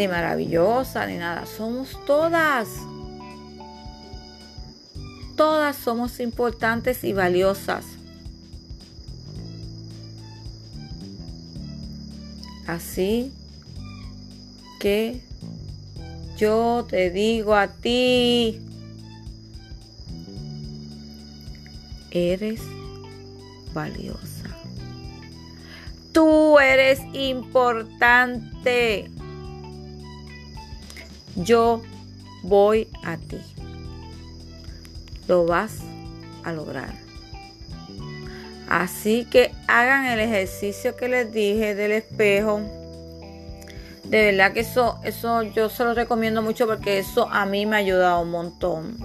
Ni 0.00 0.08
maravillosa, 0.08 1.04
ni 1.04 1.18
nada. 1.18 1.44
Somos 1.44 1.90
todas. 2.06 2.68
Todas 5.36 5.76
somos 5.76 6.20
importantes 6.20 7.04
y 7.04 7.12
valiosas. 7.12 7.84
Así 12.66 13.30
que 14.80 15.20
yo 16.38 16.86
te 16.88 17.10
digo 17.10 17.54
a 17.54 17.68
ti, 17.68 18.58
eres 22.10 22.62
valiosa. 23.74 24.48
Tú 26.14 26.58
eres 26.58 27.00
importante. 27.12 29.10
Yo 31.44 31.82
voy 32.42 32.88
a 33.04 33.16
ti. 33.16 33.40
Lo 35.26 35.46
vas 35.46 35.78
a 36.44 36.52
lograr. 36.52 36.92
Así 38.68 39.24
que 39.24 39.52
hagan 39.66 40.06
el 40.06 40.20
ejercicio 40.20 40.96
que 40.96 41.08
les 41.08 41.32
dije 41.32 41.74
del 41.74 41.92
espejo. 41.92 42.60
De 44.04 44.26
verdad 44.26 44.52
que 44.52 44.60
eso, 44.60 44.98
eso 45.02 45.42
yo 45.42 45.68
se 45.68 45.84
lo 45.84 45.94
recomiendo 45.94 46.42
mucho 46.42 46.66
porque 46.66 46.98
eso 46.98 47.28
a 47.30 47.46
mí 47.46 47.64
me 47.64 47.76
ha 47.76 47.78
ayudado 47.78 48.20
un 48.22 48.30
montón. 48.30 48.96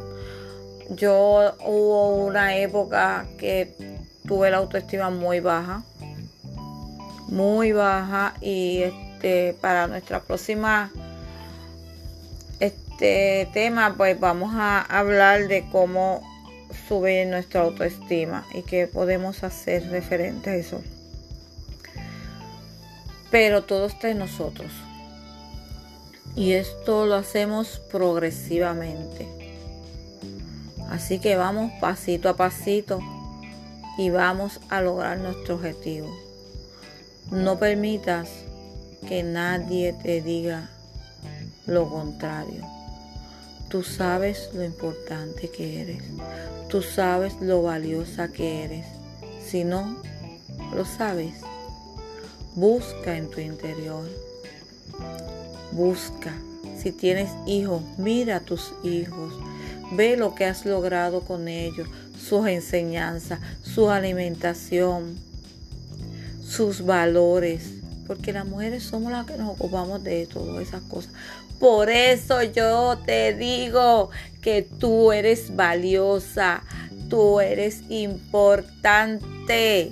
Yo 0.89 1.53
hubo 1.65 2.25
una 2.25 2.57
época 2.57 3.25
que 3.38 3.73
tuve 4.27 4.51
la 4.51 4.57
autoestima 4.57 5.09
muy 5.09 5.39
baja. 5.39 5.83
Muy 7.27 7.71
baja. 7.71 8.36
Y 8.41 8.81
este 8.83 9.55
para 9.61 9.88
nuestra 9.88 10.19
próxima 10.19 10.91
este 12.95 13.49
tema, 13.51 13.95
pues 13.97 14.17
vamos 14.17 14.53
a 14.55 14.81
hablar 14.81 15.49
de 15.49 15.67
cómo 15.69 16.21
sube 16.87 17.25
nuestra 17.25 17.63
autoestima 17.63 18.45
y 18.53 18.61
qué 18.61 18.87
podemos 18.87 19.43
hacer 19.43 19.89
referente 19.89 20.49
a 20.49 20.55
eso. 20.55 20.81
Pero 23.31 23.65
todo 23.65 23.87
está 23.87 24.09
en 24.09 24.19
nosotros. 24.19 24.71
Y 26.37 26.53
esto 26.53 27.05
lo 27.05 27.15
hacemos 27.15 27.81
progresivamente. 27.91 29.27
Así 30.89 31.19
que 31.19 31.35
vamos 31.35 31.73
pasito 31.81 32.29
a 32.29 32.37
pasito 32.37 33.01
y 33.97 34.09
vamos 34.09 34.61
a 34.69 34.79
lograr 34.79 35.17
nuestro 35.17 35.55
objetivo. 35.55 36.15
No 37.29 37.59
permitas 37.59 38.29
que 39.05 39.21
nadie 39.23 39.91
te 39.91 40.21
diga 40.21 40.69
lo 41.65 41.89
contrario. 41.89 42.74
Tú 43.76 43.84
sabes 43.84 44.51
lo 44.53 44.63
importante 44.63 45.49
que 45.49 45.82
eres. 45.82 46.01
Tú 46.69 46.82
sabes 46.82 47.34
lo 47.41 47.61
valiosa 47.61 48.30
que 48.30 48.63
eres. 48.63 48.86
Si 49.45 49.65
no, 49.65 49.97
lo 50.73 50.86
sabes. 50.86 51.34
Busca 52.55 53.17
en 53.17 53.30
tu 53.30 53.41
interior. 53.41 54.09
Busca. 55.73 56.34
Si 56.82 56.93
tienes 56.93 57.30
hijos, 57.47 57.84
mira 57.97 58.38
a 58.38 58.39
tus 58.39 58.71
hijos. 58.82 59.34
Ve 59.91 60.15
lo 60.15 60.36
que 60.36 60.45
has 60.45 60.65
logrado 60.65 61.19
con 61.19 61.49
ellos, 61.49 61.89
sus 62.17 62.47
enseñanzas, 62.47 63.41
su 63.61 63.89
alimentación, 63.89 65.17
sus 66.41 66.86
valores. 66.86 67.73
Porque 68.07 68.32
las 68.32 68.45
mujeres 68.45 68.84
somos 68.84 69.11
las 69.11 69.26
que 69.26 69.36
nos 69.36 69.49
ocupamos 69.49 70.01
de 70.01 70.28
todas 70.28 70.65
esas 70.65 70.82
cosas. 70.84 71.11
Por 71.60 71.89
eso 71.89 72.43
yo 72.43 72.97
te 73.06 73.34
digo 73.34 74.10
que 74.41 74.62
tú 74.62 75.12
eres 75.12 75.56
valiosa, 75.56 76.64
tú 77.10 77.39
eres 77.39 77.82
importante. 77.89 79.91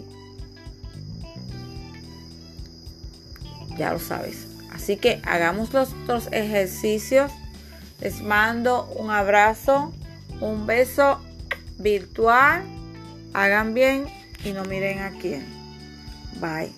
Ya 3.78 3.94
lo 3.94 4.00
sabes. 4.00 4.48
Así 4.72 4.98
que 4.98 5.22
hagamos 5.24 5.74
los 5.74 5.90
otros 6.04 6.28
ejercicios. 6.32 7.32
Les 8.02 8.22
mando 8.22 8.92
un 8.98 9.12
abrazo, 9.12 9.94
un 10.42 10.68
beso 10.68 11.20
virtual. 11.78 12.64
Hagan 13.34 13.74
bien 13.74 14.06
y 14.44 14.52
no 14.52 14.66
miren 14.66 15.00
a 15.00 15.12
quién. 15.12 15.46
Bye. 16.40 16.74